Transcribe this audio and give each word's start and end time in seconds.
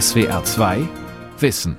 SWR 0.00 0.42
2 0.42 0.88
Wissen 1.38 1.76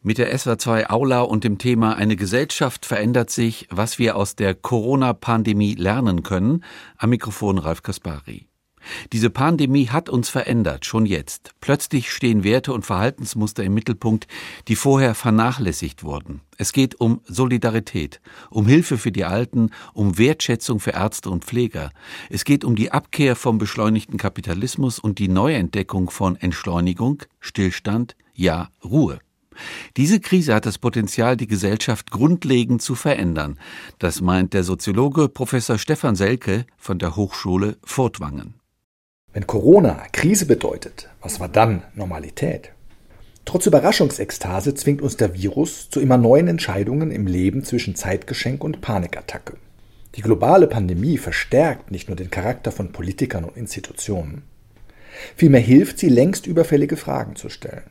mit 0.00 0.16
der 0.16 0.34
SWR2 0.34 0.88
Aula 0.88 1.20
und 1.20 1.44
dem 1.44 1.58
Thema 1.58 1.96
Eine 1.96 2.16
Gesellschaft 2.16 2.86
verändert 2.86 3.28
sich, 3.28 3.68
was 3.70 3.98
wir 3.98 4.16
aus 4.16 4.36
der 4.36 4.54
Corona-Pandemie 4.54 5.74
lernen 5.74 6.22
können, 6.22 6.64
am 6.96 7.10
Mikrofon 7.10 7.58
Ralf 7.58 7.82
Kaspari. 7.82 8.48
Diese 9.12 9.30
Pandemie 9.30 9.88
hat 9.88 10.08
uns 10.08 10.28
verändert, 10.28 10.84
schon 10.86 11.06
jetzt. 11.06 11.52
Plötzlich 11.60 12.10
stehen 12.10 12.44
Werte 12.44 12.72
und 12.72 12.84
Verhaltensmuster 12.84 13.64
im 13.64 13.74
Mittelpunkt, 13.74 14.26
die 14.68 14.76
vorher 14.76 15.14
vernachlässigt 15.14 16.04
wurden. 16.04 16.40
Es 16.58 16.72
geht 16.72 17.00
um 17.00 17.20
Solidarität, 17.24 18.20
um 18.50 18.66
Hilfe 18.66 18.98
für 18.98 19.12
die 19.12 19.24
Alten, 19.24 19.70
um 19.92 20.18
Wertschätzung 20.18 20.80
für 20.80 20.92
Ärzte 20.92 21.30
und 21.30 21.44
Pfleger. 21.44 21.90
Es 22.30 22.44
geht 22.44 22.64
um 22.64 22.76
die 22.76 22.92
Abkehr 22.92 23.36
vom 23.36 23.58
beschleunigten 23.58 24.18
Kapitalismus 24.18 24.98
und 24.98 25.18
die 25.18 25.28
Neuentdeckung 25.28 26.10
von 26.10 26.36
Entschleunigung, 26.36 27.22
Stillstand, 27.40 28.16
ja 28.34 28.70
Ruhe. 28.84 29.18
Diese 29.96 30.20
Krise 30.20 30.54
hat 30.54 30.66
das 30.66 30.78
Potenzial, 30.78 31.36
die 31.36 31.46
Gesellschaft 31.46 32.10
grundlegend 32.10 32.82
zu 32.82 32.94
verändern. 32.94 33.58
Das 33.98 34.20
meint 34.20 34.52
der 34.52 34.64
Soziologe 34.64 35.28
Professor 35.28 35.78
Stefan 35.78 36.16
Selke 36.16 36.66
von 36.76 36.98
der 36.98 37.16
Hochschule 37.16 37.78
Furtwangen. 37.84 38.54
Wenn 39.36 39.46
Corona 39.46 40.02
Krise 40.12 40.46
bedeutet, 40.46 41.10
was 41.20 41.40
war 41.40 41.50
dann 41.50 41.82
Normalität? 41.94 42.70
Trotz 43.44 43.66
Überraschungsekstase 43.66 44.74
zwingt 44.74 45.02
uns 45.02 45.18
der 45.18 45.34
Virus 45.34 45.90
zu 45.90 46.00
immer 46.00 46.16
neuen 46.16 46.48
Entscheidungen 46.48 47.10
im 47.10 47.26
Leben 47.26 47.62
zwischen 47.62 47.94
Zeitgeschenk 47.94 48.64
und 48.64 48.80
Panikattacke. 48.80 49.58
Die 50.14 50.22
globale 50.22 50.66
Pandemie 50.66 51.18
verstärkt 51.18 51.90
nicht 51.90 52.08
nur 52.08 52.16
den 52.16 52.30
Charakter 52.30 52.72
von 52.72 52.92
Politikern 52.92 53.44
und 53.44 53.58
Institutionen, 53.58 54.42
vielmehr 55.36 55.60
hilft 55.60 55.98
sie 55.98 56.08
längst 56.08 56.46
überfällige 56.46 56.96
Fragen 56.96 57.36
zu 57.36 57.50
stellen. 57.50 57.84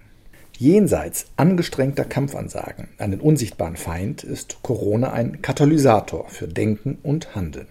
Jenseits 0.58 1.28
angestrengter 1.38 2.06
Kampfansagen 2.06 2.88
an 2.98 3.12
den 3.12 3.22
unsichtbaren 3.22 3.78
Feind 3.78 4.24
ist 4.24 4.64
Corona 4.64 5.14
ein 5.14 5.44
Katalysator 5.44 6.28
für 6.28 6.48
Denken 6.48 6.98
und 7.04 7.36
Handeln. 7.36 7.68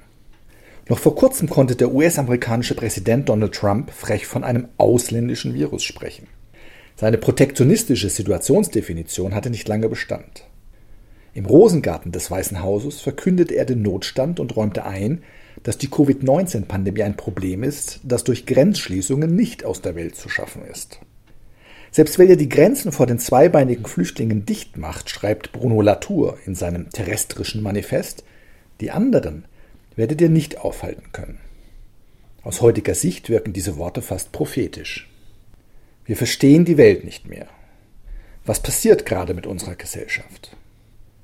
Noch 0.89 0.99
vor 0.99 1.15
kurzem 1.15 1.49
konnte 1.49 1.77
der 1.77 1.93
US-amerikanische 1.95 2.75
Präsident 2.75 3.29
Donald 3.29 3.55
Trump 3.55 3.91
frech 3.91 4.27
von 4.27 4.45
einem 4.45 4.69
ausländischen 4.77 5.55
Virus 5.55 5.83
sprechen. 5.83 6.27
Seine 6.97 7.19
protektionistische 7.19 8.11
Situationsdefinition 8.11 9.35
hatte 9.35 9.51
nicht 9.51 9.67
lange 9.67 9.89
Bestand. 9.89 10.45
Im 11.33 11.47
Rosengarten 11.47 12.13
des 12.13 12.31
Weißen 12.31 12.63
Hauses 12.63 13.01
verkündete 13.01 13.55
er 13.55 13.65
den 13.65 13.83
Notstand 13.83 14.39
und 14.39 14.55
räumte 14.55 14.85
ein, 14.85 15.23
dass 15.63 15.79
die 15.79 15.89
Covid-19-Pandemie 15.89 17.03
ein 17.03 17.17
Problem 17.17 17.63
ist, 17.63 18.01
das 18.05 18.23
durch 18.23 18.47
Grenzschließungen 18.47 19.35
nicht 19.35 19.65
aus 19.65 19.81
der 19.81 19.95
Welt 19.97 20.15
zu 20.15 20.29
schaffen 20.29 20.63
ist. 20.71 21.01
Selbst 21.91 22.19
wenn 22.19 22.29
er 22.29 22.37
die 22.37 22.49
Grenzen 22.49 22.93
vor 22.93 23.07
den 23.07 23.19
zweibeinigen 23.19 23.87
Flüchtlingen 23.87 24.45
dicht 24.45 24.77
macht, 24.77 25.11
schreibt 25.11 25.53
Bruno 25.53 25.81
Latour 25.81 26.39
in 26.45 26.55
seinem 26.55 26.91
terrestrischen 26.91 27.63
Manifest, 27.63 28.25
die 28.81 28.91
anderen 28.91 29.47
werdet 29.97 30.21
ihr 30.21 30.29
nicht 30.29 30.59
aufhalten 30.59 31.13
können. 31.13 31.39
Aus 32.43 32.61
heutiger 32.61 32.95
Sicht 32.95 33.31
wirken 33.31 33.53
diese 33.53 33.77
Worte 33.77 34.03
fast 34.03 34.33
prophetisch. 34.33 35.09
Wir 36.05 36.17
verstehen 36.17 36.65
die 36.65 36.77
Welt 36.77 37.05
nicht 37.05 37.27
mehr. 37.29 37.47
Was 38.45 38.61
passiert 38.61 39.07
gerade 39.07 39.33
mit 39.33 39.47
unserer 39.47 39.75
Gesellschaft? 39.75 40.55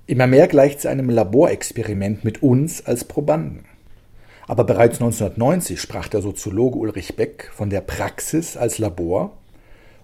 Immer 0.07 0.27
mehr 0.27 0.49
gleicht 0.49 0.81
sie 0.81 0.89
einem 0.89 1.11
Laborexperiment 1.11 2.25
mit 2.25 2.43
uns 2.43 2.87
als 2.87 3.05
Probanden. 3.05 3.67
Aber 4.47 4.65
bereits 4.65 4.95
1990 4.95 5.81
sprach 5.81 6.09
der 6.09 6.23
Soziologe 6.23 6.79
Ulrich 6.79 7.15
Beck 7.17 7.51
von 7.55 7.71
der 7.71 7.83
Praxis 7.83 8.57
als 8.57 8.79
Labor 8.79 9.37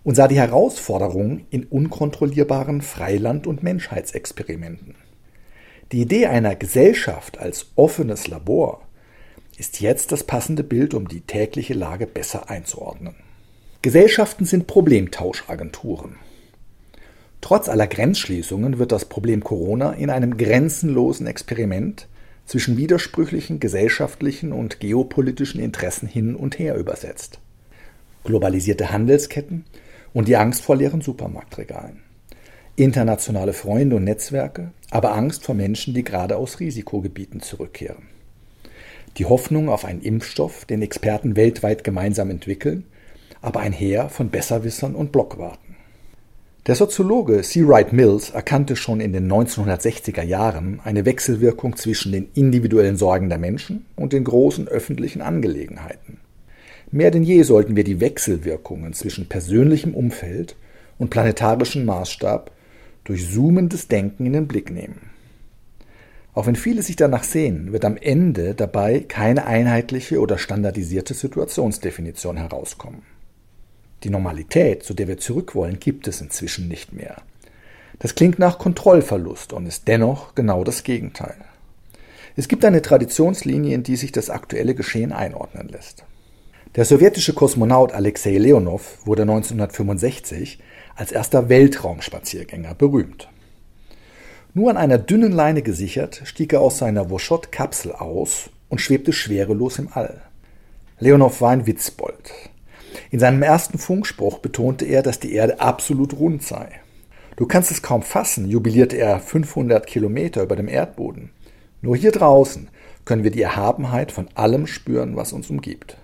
und 0.04 0.14
sah 0.14 0.28
die 0.28 0.38
Herausforderung 0.38 1.46
in 1.50 1.64
unkontrollierbaren 1.64 2.82
Freiland- 2.82 3.46
und 3.46 3.62
Menschheitsexperimenten. 3.62 4.94
Die 5.92 6.00
Idee 6.00 6.26
einer 6.26 6.56
Gesellschaft 6.56 7.38
als 7.38 7.66
offenes 7.76 8.26
Labor 8.26 8.82
ist 9.56 9.80
jetzt 9.80 10.10
das 10.10 10.24
passende 10.24 10.64
Bild, 10.64 10.94
um 10.94 11.06
die 11.06 11.20
tägliche 11.20 11.74
Lage 11.74 12.08
besser 12.08 12.50
einzuordnen. 12.50 13.14
Gesellschaften 13.82 14.46
sind 14.46 14.66
Problemtauschagenturen. 14.66 16.16
Trotz 17.40 17.68
aller 17.68 17.86
Grenzschließungen 17.86 18.80
wird 18.80 18.90
das 18.90 19.04
Problem 19.04 19.44
Corona 19.44 19.92
in 19.92 20.10
einem 20.10 20.36
grenzenlosen 20.36 21.28
Experiment 21.28 22.08
zwischen 22.46 22.76
widersprüchlichen 22.76 23.60
gesellschaftlichen 23.60 24.52
und 24.52 24.80
geopolitischen 24.80 25.60
Interessen 25.60 26.08
hin 26.08 26.34
und 26.34 26.58
her 26.58 26.74
übersetzt. 26.76 27.38
Globalisierte 28.24 28.90
Handelsketten 28.90 29.64
und 30.12 30.26
die 30.26 30.36
Angst 30.36 30.62
vor 30.62 30.74
leeren 30.74 31.00
Supermarktregalen 31.00 32.02
internationale 32.76 33.54
Freunde 33.54 33.96
und 33.96 34.04
Netzwerke, 34.04 34.70
aber 34.90 35.14
Angst 35.14 35.44
vor 35.44 35.54
Menschen, 35.54 35.94
die 35.94 36.04
gerade 36.04 36.36
aus 36.36 36.60
Risikogebieten 36.60 37.40
zurückkehren. 37.40 38.04
Die 39.18 39.24
Hoffnung 39.24 39.68
auf 39.68 39.84
einen 39.84 40.02
Impfstoff, 40.02 40.64
den 40.64 40.82
Experten 40.82 41.36
weltweit 41.36 41.84
gemeinsam 41.84 42.30
entwickeln, 42.30 42.84
aber 43.40 43.60
ein 43.60 43.72
Heer 43.72 44.08
von 44.08 44.30
Besserwissern 44.30 44.94
und 44.94 45.12
Blockwarten. 45.12 45.76
Der 46.66 46.74
Soziologe 46.74 47.42
C. 47.42 47.66
Wright 47.66 47.92
Mills 47.92 48.30
erkannte 48.30 48.74
schon 48.74 48.98
in 49.00 49.12
den 49.12 49.30
1960er 49.30 50.22
Jahren 50.22 50.80
eine 50.82 51.04
Wechselwirkung 51.04 51.76
zwischen 51.76 52.10
den 52.10 52.28
individuellen 52.34 52.96
Sorgen 52.96 53.28
der 53.28 53.38
Menschen 53.38 53.86
und 53.94 54.12
den 54.12 54.24
großen 54.24 54.66
öffentlichen 54.66 55.22
Angelegenheiten. 55.22 56.18
Mehr 56.90 57.12
denn 57.12 57.22
je 57.22 57.42
sollten 57.42 57.76
wir 57.76 57.84
die 57.84 58.00
Wechselwirkungen 58.00 58.92
zwischen 58.94 59.28
persönlichem 59.28 59.94
Umfeld 59.94 60.56
und 60.98 61.10
planetarischem 61.10 61.84
Maßstab 61.84 62.50
durch 63.06 63.32
zoomendes 63.32 63.88
Denken 63.88 64.26
in 64.26 64.34
den 64.34 64.46
Blick 64.46 64.70
nehmen. 64.70 65.10
Auch 66.34 66.46
wenn 66.46 66.56
viele 66.56 66.82
sich 66.82 66.96
danach 66.96 67.24
sehen, 67.24 67.72
wird 67.72 67.86
am 67.86 67.96
Ende 67.96 68.54
dabei 68.54 69.00
keine 69.00 69.46
einheitliche 69.46 70.20
oder 70.20 70.36
standardisierte 70.36 71.14
Situationsdefinition 71.14 72.36
herauskommen. 72.36 73.02
Die 74.02 74.10
Normalität, 74.10 74.82
zu 74.82 74.92
der 74.92 75.08
wir 75.08 75.16
zurück 75.16 75.54
wollen, 75.54 75.80
gibt 75.80 76.06
es 76.08 76.20
inzwischen 76.20 76.68
nicht 76.68 76.92
mehr. 76.92 77.16
Das 77.98 78.14
klingt 78.14 78.38
nach 78.38 78.58
Kontrollverlust 78.58 79.54
und 79.54 79.64
ist 79.66 79.88
dennoch 79.88 80.34
genau 80.34 80.62
das 80.62 80.82
Gegenteil. 80.82 81.36
Es 82.36 82.48
gibt 82.48 82.66
eine 82.66 82.82
Traditionslinie, 82.82 83.74
in 83.74 83.82
die 83.82 83.96
sich 83.96 84.12
das 84.12 84.28
aktuelle 84.28 84.74
Geschehen 84.74 85.12
einordnen 85.12 85.68
lässt. 85.68 86.04
Der 86.74 86.84
sowjetische 86.84 87.32
Kosmonaut 87.32 87.92
Alexei 87.92 88.36
Leonov 88.36 88.98
wurde 89.06 89.22
1965 89.22 90.58
als 90.96 91.12
erster 91.12 91.48
Weltraumspaziergänger 91.48 92.74
berühmt. 92.74 93.28
Nur 94.54 94.70
an 94.70 94.78
einer 94.78 94.98
dünnen 94.98 95.32
Leine 95.32 95.62
gesichert, 95.62 96.22
stieg 96.24 96.52
er 96.54 96.62
aus 96.62 96.78
seiner 96.78 97.10
Woschott-Kapsel 97.10 97.92
aus 97.92 98.50
und 98.68 98.80
schwebte 98.80 99.12
schwerelos 99.12 99.78
im 99.78 99.90
All. 99.92 100.22
Leonov 100.98 101.42
war 101.42 101.50
ein 101.50 101.66
Witzbold. 101.66 102.32
In 103.10 103.20
seinem 103.20 103.42
ersten 103.42 103.78
Funkspruch 103.78 104.38
betonte 104.38 104.86
er, 104.86 105.02
dass 105.02 105.20
die 105.20 105.34
Erde 105.34 105.60
absolut 105.60 106.14
rund 106.14 106.42
sei. 106.42 106.80
Du 107.36 107.46
kannst 107.46 107.70
es 107.70 107.82
kaum 107.82 108.00
fassen, 108.02 108.48
jubilierte 108.48 108.96
er 108.96 109.20
500 109.20 109.86
Kilometer 109.86 110.42
über 110.42 110.56
dem 110.56 110.68
Erdboden. 110.68 111.30
Nur 111.82 111.94
hier 111.94 112.12
draußen 112.12 112.68
können 113.04 113.24
wir 113.24 113.30
die 113.30 113.42
Erhabenheit 113.42 114.10
von 114.10 114.28
allem 114.34 114.66
spüren, 114.66 115.16
was 115.16 115.34
uns 115.34 115.50
umgibt. 115.50 115.98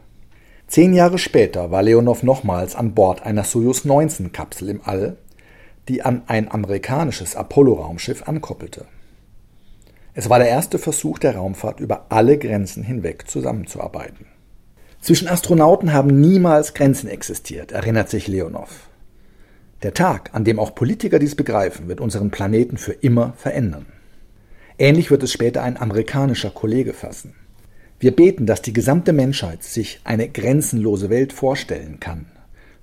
Zehn 0.73 0.95
Jahre 0.95 1.19
später 1.19 1.71
war 1.71 1.83
Leonov 1.83 2.23
nochmals 2.23 2.75
an 2.75 2.95
Bord 2.95 3.27
einer 3.27 3.45
Soyuz-19-Kapsel 3.45 4.71
im 4.71 4.81
All, 4.83 5.19
die 5.87 6.01
an 6.01 6.23
ein 6.29 6.51
amerikanisches 6.51 7.37
Apollo-Raumschiff 7.37 8.27
ankoppelte. 8.27 8.87
Es 10.15 10.31
war 10.31 10.39
der 10.39 10.49
erste 10.49 10.79
Versuch 10.79 11.19
der 11.19 11.37
Raumfahrt, 11.37 11.79
über 11.79 12.07
alle 12.09 12.39
Grenzen 12.39 12.83
hinweg 12.85 13.29
zusammenzuarbeiten. 13.29 14.25
Zwischen 15.03 15.29
Astronauten 15.29 15.93
haben 15.93 16.19
niemals 16.19 16.73
Grenzen 16.73 17.11
existiert, 17.11 17.73
erinnert 17.73 18.09
sich 18.09 18.27
Leonov. 18.27 18.89
Der 19.83 19.93
Tag, 19.93 20.31
an 20.33 20.45
dem 20.45 20.59
auch 20.59 20.75
Politiker 20.75 21.19
dies 21.19 21.35
begreifen, 21.35 21.87
wird 21.89 22.01
unseren 22.01 22.31
Planeten 22.31 22.79
für 22.79 22.93
immer 22.93 23.35
verändern. 23.37 23.85
Ähnlich 24.79 25.11
wird 25.11 25.23
es 25.23 25.33
später 25.35 25.63
ein 25.63 25.77
amerikanischer 25.77 26.49
Kollege 26.49 26.95
fassen. 26.95 27.35
Wir 28.03 28.11
beten, 28.11 28.47
dass 28.47 28.63
die 28.63 28.73
gesamte 28.73 29.13
Menschheit 29.13 29.63
sich 29.63 30.01
eine 30.03 30.29
grenzenlose 30.29 31.09
Welt 31.09 31.33
vorstellen 31.33 32.01
kann. 32.01 32.27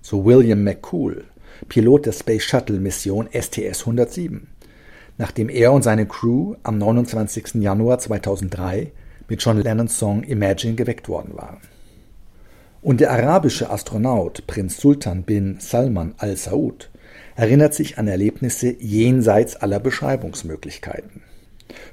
So 0.01 0.24
William 0.24 0.63
McCool, 0.63 1.25
Pilot 1.68 2.06
der 2.06 2.13
Space 2.13 2.44
Shuttle 2.44 2.80
Mission 2.80 3.27
STS-107, 3.27 4.44
nachdem 5.18 5.50
er 5.50 5.74
und 5.74 5.83
seine 5.83 6.06
Crew 6.06 6.56
am 6.63 6.77
29. 6.77 7.56
Januar 7.56 8.00
2003 8.00 8.94
mit 9.27 9.44
John 9.44 9.57
Lennons 9.62 10.00
Song 10.00 10.24
Imagine 10.24 10.75
geweckt 10.75 11.10
worden 11.10 11.33
waren. 11.36 11.60
Und 12.81 13.01
der 13.01 13.12
arabische 13.12 13.69
Astronaut 13.69 14.48
Prinz 14.48 14.77
Sultan 14.77 15.24
bin 15.24 15.57
Salman 15.60 16.13
al 16.18 16.38
Saud 16.38 16.92
erinnert 17.36 17.74
sich 17.74 17.98
an 17.98 18.07
Erlebnisse 18.07 18.74
jenseits 18.80 19.57
aller 19.57 19.81
Beschreibungsmöglichkeiten. 19.81 21.24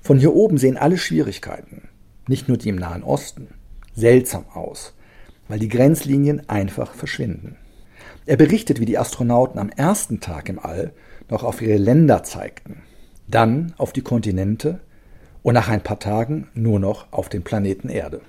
Von 0.00 0.20
hier 0.20 0.32
oben 0.32 0.58
sehen 0.58 0.76
alle 0.76 0.96
Schwierigkeiten, 0.96 1.88
nicht 2.28 2.49
nur 2.49 2.56
die 2.56 2.69
im 2.69 2.76
Nahen 2.76 3.02
Osten, 3.02 3.49
seltsam 3.94 4.44
aus, 4.52 4.94
weil 5.49 5.58
die 5.58 5.69
Grenzlinien 5.69 6.49
einfach 6.49 6.94
verschwinden. 6.94 7.56
Er 8.26 8.37
berichtet, 8.37 8.81
wie 8.81 8.87
die 8.87 8.99
Astronauten 8.99 9.61
am 9.61 9.70
ersten 9.70 10.20
Tag 10.20 10.49
im 10.49 10.58
All 10.58 10.93
noch 11.31 11.44
auf 11.44 11.62
ihre 11.62 11.78
Länder 11.78 12.23
zeigten, 12.23 12.82
dann 13.28 13.75
auf 13.78 13.93
die 13.93 14.02
Kontinente 14.02 14.81
und 15.43 15.55
nach 15.55 15.69
ein 15.69 15.82
paar 15.82 16.00
Tagen 16.00 16.49
nur 16.55 16.81
noch 16.81 17.12
auf 17.12 17.28
den 17.28 17.43
Planeten 17.43 17.88
Erde. 17.88 18.20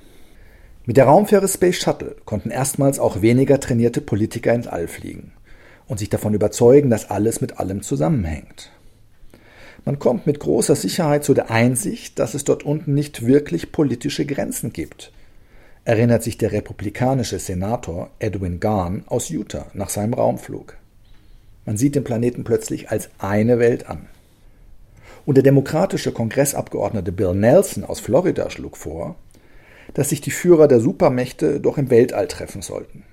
Mit 0.86 0.98
der 0.98 1.06
Raumfähre 1.06 1.48
Space 1.48 1.78
Shuttle 1.78 2.16
konnten 2.26 2.52
erstmals 2.52 3.00
auch 3.00 3.22
weniger 3.22 3.60
trainierte 3.60 4.02
Politiker 4.02 4.54
ins 4.54 4.68
All 4.68 4.88
fliegen 4.88 5.34
und 5.88 6.00
sich 6.00 6.10
davon 6.10 6.34
überzeugen, 6.34 6.90
dass 6.90 7.10
alles 7.10 7.42
mit 7.42 7.60
allem 7.60 7.82
zusammenhängt. 7.82 8.72
Man 9.88 10.00
kommt 10.00 10.28
mit 10.28 10.42
großer 10.42 10.76
Sicherheit 10.76 11.24
zu 11.24 11.34
der 11.34 11.50
Einsicht, 11.50 12.20
dass 12.20 12.34
es 12.34 12.44
dort 12.44 12.64
unten 12.64 12.94
nicht 12.94 13.26
wirklich 13.26 13.72
politische 13.72 14.26
Grenzen 14.26 14.74
gibt, 14.74 15.14
erinnert 15.86 16.24
sich 16.24 16.38
der 16.38 16.52
republikanische 16.52 17.40
Senator 17.40 18.10
Edwin 18.20 18.60
Garn 18.60 19.06
aus 19.06 19.30
Utah 19.30 19.68
nach 19.74 19.88
seinem 19.88 20.14
Raumflug. 20.14 20.76
Man 21.66 21.78
sieht 21.78 21.96
den 21.96 22.04
Planeten 22.04 22.44
plötzlich 22.44 22.92
als 22.92 23.10
eine 23.18 23.60
Welt 23.60 23.88
an. 23.88 24.08
Und 25.26 25.36
der 25.36 25.44
demokratische 25.46 26.12
Kongressabgeordnete 26.12 27.14
Bill 27.14 27.34
Nelson 27.34 27.86
aus 27.86 28.02
Florida 28.02 28.50
schlug 28.50 28.76
vor, 28.76 29.16
dass 29.94 30.10
sich 30.10 30.20
die 30.20 30.32
Führer 30.32 30.68
der 30.68 30.82
Supermächte 30.82 31.62
doch 31.62 31.78
im 31.78 31.90
Weltall 31.90 32.28
treffen 32.28 32.62
sollten. 32.62 33.04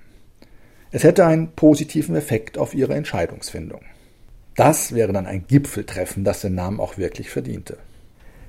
Es 0.91 1.05
hätte 1.05 1.25
einen 1.25 1.53
positiven 1.53 2.17
Effekt 2.17 2.57
auf 2.57 2.73
ihre 2.73 2.95
Entscheidungsfindung. 2.95 3.79
Das 4.55 4.93
wäre 4.93 5.11
dann 5.11 5.25
ein 5.25 5.45
Gipfeltreffen, 5.47 6.23
das 6.23 6.41
den 6.41 6.55
Namen 6.55 6.79
auch 6.79 6.97
wirklich 6.97 7.29
verdiente. 7.29 7.77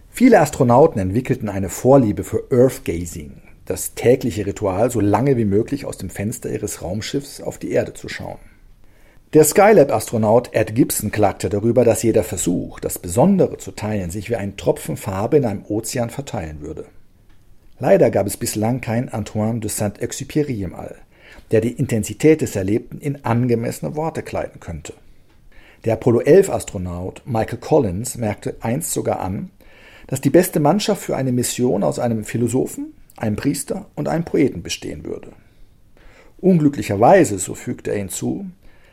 Viele 0.08 0.41
Astronauten 0.41 1.00
entwickelten 1.00 1.49
eine 1.49 1.69
Vorliebe 1.69 2.25
für 2.25 2.44
Earth 2.50 2.85
Gazing, 2.85 3.43
das 3.67 3.94
tägliche 3.94 4.47
Ritual, 4.47 4.91
so 4.91 5.00
lange 5.00 5.37
wie 5.37 5.44
möglich 5.44 5.85
aus 5.85 5.99
dem 5.99 6.08
Fenster 6.08 6.50
ihres 6.50 6.81
Raumschiffs 6.81 7.41
auf 7.41 7.58
die 7.58 7.73
Erde 7.73 7.93
zu 7.93 8.08
schauen. 8.08 8.38
Der 9.35 9.44
Skylab-Astronaut 9.44 10.55
Ed 10.55 10.75
Gibson 10.76 11.11
klagte 11.11 11.49
darüber, 11.49 11.85
dass 11.85 12.05
jeder 12.05 12.23
Versuch, 12.23 12.79
das 12.79 12.99
Besondere 13.00 13.59
zu 13.59 13.73
teilen, 13.73 14.11
sich 14.11 14.31
wie 14.31 14.37
ein 14.37 14.56
Tropfen 14.56 14.97
Farbe 14.97 15.38
in 15.38 15.44
einem 15.44 15.64
Ozean 15.67 16.11
verteilen 16.11 16.61
würde. 16.61 16.87
Leider 17.81 18.11
gab 18.11 18.26
es 18.29 18.37
bislang 18.37 18.81
kein 18.81 19.09
Antoine 19.09 19.59
de 19.59 19.69
Saint-Exupéry 19.69 20.62
im 20.62 20.75
All, 20.75 20.94
der 21.50 21.61
die 21.61 21.73
Intensität 21.73 22.41
des 22.41 22.55
Erlebten 22.55 22.99
in 22.99 23.25
angemessene 23.25 23.97
Worte 23.97 24.23
kleiden 24.23 24.61
könnte. 24.61 24.94
Der 25.84 25.94
Apollo 25.94 26.20
11-Astronaut 26.20 27.23
Michael 27.25 27.58
Collins 27.58 28.17
merkte 28.17 28.56
einst 28.61 28.93
sogar 28.93 29.20
an, 29.20 29.50
dass 30.06 30.20
die 30.20 30.31
beste 30.31 30.61
Mannschaft 30.61 31.02
für 31.02 31.17
eine 31.17 31.32
Mission 31.32 31.82
aus 31.82 31.99
einem 31.99 32.25
Philosophen, 32.25 32.94
einem 33.17 33.37
Priester 33.37 33.87
und 33.94 34.08
einem 34.08 34.25
Poeten 34.25 34.62
bestehen 34.62 35.05
würde. 35.05 35.32
Unglücklicherweise, 36.38 37.38
so 37.38 37.55
fügte 37.55 37.90
er 37.90 37.99
hinzu, 37.99 38.46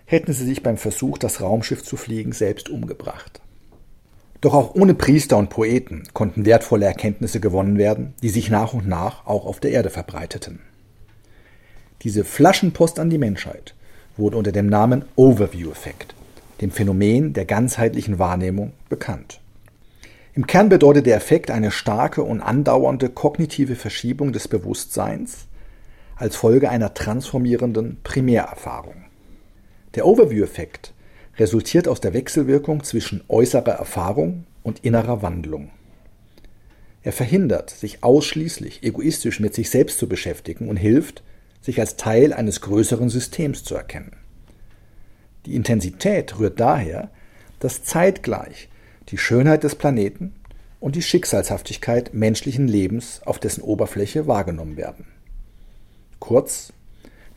hätten 0.06 0.33
sie 0.33 0.45
sich 0.45 0.63
beim 0.63 0.77
Versuch, 0.77 1.18
das 1.18 1.41
Raumschiff 1.41 1.83
zu 1.83 1.97
fliegen, 1.97 2.31
selbst 2.31 2.69
umgebracht. 2.69 3.41
Doch 4.41 4.53
auch 4.53 4.75
ohne 4.75 4.94
Priester 4.94 5.38
und 5.38 5.50
Poeten 5.50 6.03
konnten 6.13 6.45
wertvolle 6.45 6.85
Erkenntnisse 6.85 7.39
gewonnen 7.39 7.77
werden, 7.77 8.13
die 8.21 8.30
sich 8.30 8.50
nach 8.50 8.74
und 8.74 8.88
nach 8.88 9.25
auch 9.25 9.45
auf 9.45 9.59
der 9.59 9.71
Erde 9.71 9.89
verbreiteten. 9.89 10.59
Diese 12.01 12.25
Flaschenpost 12.25 13.00
an 13.00 13.09
die 13.09 13.18
Menschheit 13.18 13.74
wurde 14.18 14.35
unter 14.35 14.51
dem 14.51 14.68
Namen 14.68 15.06
Overview-Effekt, 15.15 16.13
dem 16.61 16.71
Phänomen 16.71 17.33
der 17.33 17.45
ganzheitlichen 17.45 18.19
Wahrnehmung, 18.19 18.73
bekannt. 18.89 19.41
Im 20.35 20.47
Kern 20.47 20.69
bedeutet 20.69 21.05
der 21.05 21.15
Effekt 21.15 21.51
eine 21.51 21.71
starke 21.71 22.23
und 22.23 22.41
andauernde 22.41 23.09
kognitive 23.09 23.75
Verschiebung 23.75 24.33
des 24.33 24.47
Bewusstseins 24.47 25.45
als 26.15 26.35
Folge 26.35 26.69
einer 26.69 26.94
transformierenden 26.94 27.97
Primärerfahrung. 28.03 29.05
Der 29.95 30.07
Overview-Effekt 30.07 30.94
resultiert 31.38 31.88
aus 31.88 32.01
der 32.01 32.13
Wechselwirkung 32.13 32.83
zwischen 32.83 33.23
äußerer 33.27 33.73
Erfahrung 33.73 34.45
und 34.63 34.79
innerer 34.83 35.21
Wandlung. 35.21 35.69
Er 37.03 37.11
verhindert, 37.11 37.69
sich 37.69 38.03
ausschließlich 38.03 38.81
egoistisch 38.81 39.39
mit 39.39 39.53
sich 39.53 39.69
selbst 39.69 39.99
zu 39.99 40.07
beschäftigen 40.07 40.69
und 40.69 40.77
hilft, 40.77 41.21
sich 41.61 41.79
als 41.79 41.95
Teil 41.97 42.33
eines 42.33 42.61
größeren 42.61 43.09
Systems 43.09 43.63
zu 43.63 43.75
erkennen. 43.75 44.15
Die 45.45 45.56
Intensität 45.56 46.40
rührt 46.40 46.60
daher, 46.60 47.10
dass 47.60 47.84
zeitgleich 47.84 48.69
die 49.10 49.18
Schönheit 49.18 49.63
des 49.63 49.75
Planeten 49.75 50.34
und 50.80 50.95
die 50.95 51.01
Schicksalshaftigkeit 51.01 52.13
menschlichen 52.13 52.68
Lebens 52.68 53.22
auf 53.25 53.40
dessen 53.40 53.62
Oberfläche 53.62 54.28
wahrgenommen 54.28 54.78
werden. 54.78 55.06
Kurz, 56.19 56.74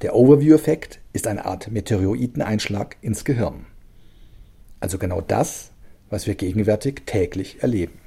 der 0.03 0.15
Overview-Effekt 0.15 1.01
ist 1.13 1.27
eine 1.27 1.45
Art 1.45 1.71
Meteoroideneinschlag 1.71 2.97
ins 3.01 3.25
Gehirn. 3.25 3.67
Also 4.81 4.99
genau 4.99 5.21
das, 5.21 5.71
was 6.11 6.27
wir 6.27 6.35
gegenwärtig 6.35 7.03
täglich 7.07 7.63
erleben. 7.63 7.99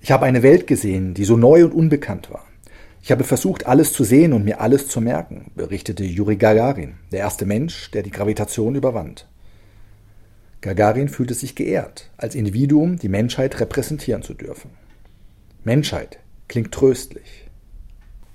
Ich 0.00 0.12
habe 0.12 0.26
eine 0.26 0.42
Welt 0.42 0.66
gesehen, 0.66 1.14
die 1.14 1.24
so 1.24 1.36
neu 1.36 1.64
und 1.64 1.72
unbekannt 1.72 2.30
war. 2.30 2.44
Ich 3.04 3.10
habe 3.10 3.22
versucht, 3.22 3.66
alles 3.66 3.92
zu 3.92 4.02
sehen 4.02 4.32
und 4.32 4.46
mir 4.46 4.62
alles 4.62 4.88
zu 4.88 4.98
merken, 4.98 5.50
berichtete 5.54 6.04
Juri 6.04 6.36
Gagarin, 6.36 6.94
der 7.12 7.18
erste 7.18 7.44
Mensch, 7.44 7.90
der 7.90 8.02
die 8.02 8.10
Gravitation 8.10 8.76
überwand. 8.76 9.28
Gagarin 10.62 11.10
fühlte 11.10 11.34
sich 11.34 11.54
geehrt, 11.54 12.10
als 12.16 12.34
Individuum 12.34 12.98
die 12.98 13.10
Menschheit 13.10 13.60
repräsentieren 13.60 14.22
zu 14.22 14.32
dürfen. 14.32 14.70
Menschheit 15.64 16.18
klingt 16.48 16.72
tröstlich. 16.72 17.50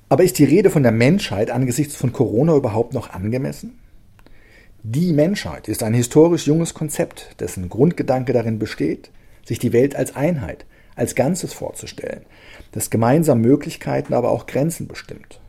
Aber 0.08 0.24
ist 0.24 0.38
die 0.38 0.44
Rede 0.44 0.70
von 0.70 0.84
der 0.84 0.92
Menschheit 0.92 1.50
angesichts 1.50 1.96
von 1.96 2.14
Corona 2.14 2.56
überhaupt 2.56 2.94
noch 2.94 3.10
angemessen? 3.10 3.80
Die 4.84 5.14
Menschheit 5.14 5.68
ist 5.68 5.82
ein 5.82 5.96
historisch 5.96 6.46
junges 6.46 6.76
Konzept, 6.76 7.38
dessen 7.40 7.70
Grundgedanke 7.70 8.34
darin 8.34 8.60
besteht, 8.60 9.10
sich 9.44 9.58
die 9.58 9.74
Welt 9.74 9.96
als 9.96 10.16
Einheit, 10.16 10.68
als 11.00 11.16
Ganzes 11.16 11.54
vorzustellen, 11.54 12.22
das 12.72 12.90
gemeinsam 12.90 13.42
Möglichkeiten, 13.42 14.14
aber 14.14 14.30
auch 14.30 14.46
Grenzen 14.46 14.88
bestimmt. 14.88 15.40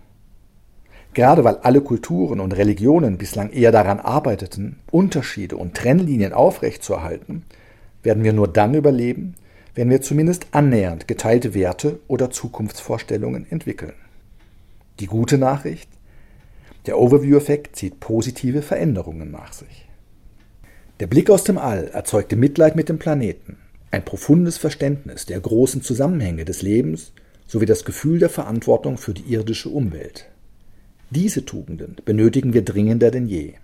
Gerade 1.13 1.43
weil 1.45 1.57
alle 1.57 1.81
Kulturen 1.81 2.41
und 2.41 2.57
Religionen 2.57 3.19
bislang 3.19 3.51
eher 3.51 3.73
daran 3.73 3.99
arbeiteten, 3.99 4.79
Unterschiede 4.91 5.57
und 5.57 5.75
Trennlinien 5.75 6.33
aufrechtzuerhalten, 6.33 7.45
werden 8.03 8.23
wir 8.23 8.33
nur 8.33 8.49
dann 8.49 8.75
überleben, 8.75 9.35
wenn 9.75 9.91
wir 9.91 10.03
zumindest 10.03 10.47
annähernd 10.53 11.09
geteilte 11.09 11.55
Werte 11.55 11.99
oder 12.07 12.31
Zukunftsvorstellungen 12.31 13.47
entwickeln. 13.51 13.95
Die 15.01 15.07
gute 15.07 15.39
Nachricht? 15.39 15.89
Der 16.87 16.99
Overview-Effekt 16.99 17.77
zieht 17.77 18.01
positive 18.01 18.63
Veränderungen 18.63 19.31
nach 19.31 19.53
sich. 19.53 19.89
Der 21.01 21.07
Blick 21.07 21.31
aus 21.31 21.45
dem 21.45 21.59
All 21.59 21.89
erzeugte 21.89 22.37
Mitleid 22.37 22.77
mit 22.77 22.89
dem 22.89 22.99
Planeten, 22.99 23.59
ein 23.91 24.05
profundes 24.05 24.57
Verständnis 24.59 25.27
der 25.27 25.41
großen 25.41 25.83
Zusammenhänge 25.83 26.45
des 26.45 26.63
Lebens 26.63 27.13
sowie 27.47 27.67
das 27.67 27.85
Gefühl 27.85 28.19
der 28.19 28.29
Verantwortung 28.29 28.97
für 28.97 29.15
die 29.15 29.33
irdische 29.33 29.69
Umwelt. 29.69 30.27
Diese 31.11 31.45
Tugenden 31.45 31.97
benötigen 32.05 32.55
wir 32.55 32.63
dringender 32.63 33.11
denn 33.11 33.27
je. 33.27 33.55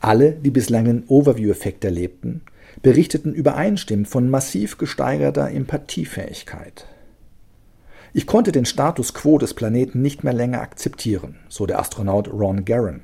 Alle, 0.00 0.32
die 0.32 0.50
bislang 0.50 0.86
den 0.86 1.04
Overview-Effekt 1.06 1.84
erlebten, 1.84 2.40
berichteten 2.82 3.34
übereinstimmend 3.34 4.08
von 4.08 4.30
massiv 4.30 4.78
gesteigerter 4.78 5.50
Empathiefähigkeit. 5.50 6.86
Ich 8.14 8.26
konnte 8.26 8.52
den 8.52 8.64
Status 8.64 9.12
quo 9.12 9.36
des 9.36 9.52
Planeten 9.52 10.00
nicht 10.00 10.24
mehr 10.24 10.32
länger 10.32 10.62
akzeptieren, 10.62 11.36
so 11.48 11.66
der 11.66 11.78
Astronaut 11.78 12.32
Ron 12.32 12.64
Garren. 12.64 13.02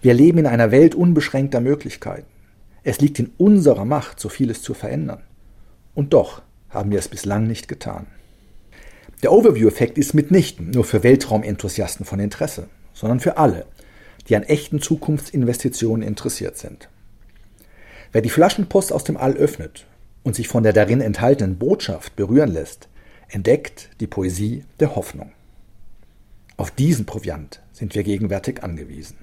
Wir 0.00 0.14
leben 0.14 0.38
in 0.38 0.46
einer 0.46 0.70
Welt 0.70 0.94
unbeschränkter 0.94 1.60
Möglichkeiten. 1.60 2.26
Es 2.84 3.00
liegt 3.00 3.18
in 3.18 3.30
unserer 3.38 3.84
Macht, 3.84 4.18
so 4.18 4.28
vieles 4.28 4.62
zu 4.62 4.74
verändern. 4.74 5.22
Und 5.94 6.12
doch 6.12 6.42
haben 6.68 6.90
wir 6.90 6.98
es 6.98 7.08
bislang 7.08 7.46
nicht 7.46 7.68
getan. 7.68 8.06
Der 9.22 9.32
Overview-Effekt 9.32 9.98
ist 9.98 10.14
mitnichten 10.14 10.70
nur 10.70 10.84
für 10.84 11.04
Weltraumenthusiasten 11.04 12.04
von 12.04 12.18
Interesse, 12.18 12.68
sondern 12.92 13.20
für 13.20 13.36
alle, 13.36 13.66
die 14.28 14.36
an 14.36 14.42
echten 14.42 14.80
Zukunftsinvestitionen 14.80 16.06
interessiert 16.06 16.56
sind. 16.56 16.88
Wer 18.10 18.22
die 18.22 18.30
Flaschenpost 18.30 18.92
aus 18.92 19.04
dem 19.04 19.16
All 19.16 19.34
öffnet 19.34 19.86
und 20.24 20.34
sich 20.34 20.48
von 20.48 20.62
der 20.62 20.72
darin 20.72 21.00
enthaltenen 21.00 21.58
Botschaft 21.58 22.16
berühren 22.16 22.52
lässt, 22.52 22.88
entdeckt 23.28 23.90
die 24.00 24.06
Poesie 24.06 24.64
der 24.80 24.96
Hoffnung. 24.96 25.32
Auf 26.56 26.70
diesen 26.70 27.06
Proviant 27.06 27.62
sind 27.72 27.94
wir 27.94 28.02
gegenwärtig 28.02 28.62
angewiesen. 28.62 29.18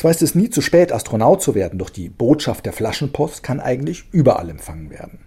Zwar 0.00 0.12
ist 0.12 0.22
es 0.22 0.34
nie 0.34 0.48
zu 0.48 0.62
spät, 0.62 0.92
Astronaut 0.92 1.42
zu 1.42 1.54
werden, 1.54 1.78
doch 1.78 1.90
die 1.90 2.08
Botschaft 2.08 2.64
der 2.64 2.72
Flaschenpost 2.72 3.42
kann 3.42 3.60
eigentlich 3.60 4.04
überall 4.12 4.48
empfangen 4.48 4.88
werden. 4.88 5.18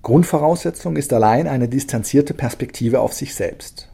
Grundvoraussetzung 0.00 0.96
ist 0.96 1.12
allein 1.12 1.46
eine 1.46 1.68
distanzierte 1.68 2.32
Perspektive 2.32 3.00
auf 3.00 3.12
sich 3.12 3.34
selbst. 3.34 3.90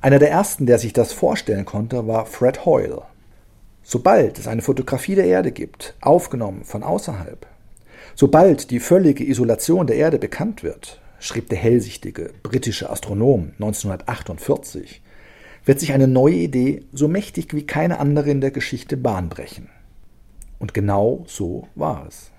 Einer 0.00 0.18
der 0.18 0.30
ersten, 0.30 0.64
der 0.64 0.78
sich 0.78 0.94
das 0.94 1.12
vorstellen 1.12 1.66
konnte, 1.66 2.06
war 2.06 2.24
Fred 2.24 2.64
Hoyle. 2.64 3.02
Sobald 3.82 4.38
es 4.38 4.48
eine 4.48 4.62
Fotografie 4.62 5.14
der 5.14 5.26
Erde 5.26 5.52
gibt, 5.52 5.94
aufgenommen 6.00 6.64
von 6.64 6.82
außerhalb, 6.82 7.46
sobald 8.14 8.70
die 8.70 8.80
völlige 8.80 9.28
Isolation 9.28 9.86
der 9.86 9.96
Erde 9.96 10.18
bekannt 10.18 10.62
wird, 10.62 11.02
schrieb 11.18 11.50
der 11.50 11.58
hellsichtige 11.58 12.30
britische 12.42 12.88
Astronom 12.88 13.50
1948, 13.60 15.02
wird 15.64 15.80
sich 15.80 15.92
eine 15.92 16.08
neue 16.08 16.34
Idee 16.34 16.82
so 16.92 17.08
mächtig 17.08 17.54
wie 17.54 17.66
keine 17.66 18.00
andere 18.00 18.30
in 18.30 18.40
der 18.40 18.50
Geschichte 18.50 18.96
Bahn 18.96 19.28
brechen. 19.28 19.68
Und 20.58 20.74
genau 20.74 21.24
so 21.26 21.68
war 21.74 22.06
es. 22.08 22.30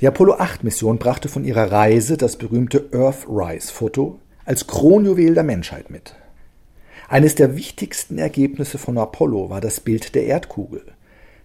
Die 0.00 0.06
Apollo 0.06 0.34
8 0.34 0.62
Mission 0.62 0.98
brachte 0.98 1.28
von 1.28 1.44
ihrer 1.44 1.72
Reise 1.72 2.16
das 2.16 2.36
berühmte 2.36 2.90
Earthrise-Foto 2.92 4.20
als 4.44 4.66
Kronjuwel 4.66 5.34
der 5.34 5.42
Menschheit 5.42 5.90
mit. 5.90 6.14
Eines 7.08 7.34
der 7.34 7.56
wichtigsten 7.56 8.18
Ergebnisse 8.18 8.78
von 8.78 8.98
Apollo 8.98 9.48
war 9.50 9.60
das 9.60 9.80
Bild 9.80 10.14
der 10.14 10.26
Erdkugel, 10.26 10.82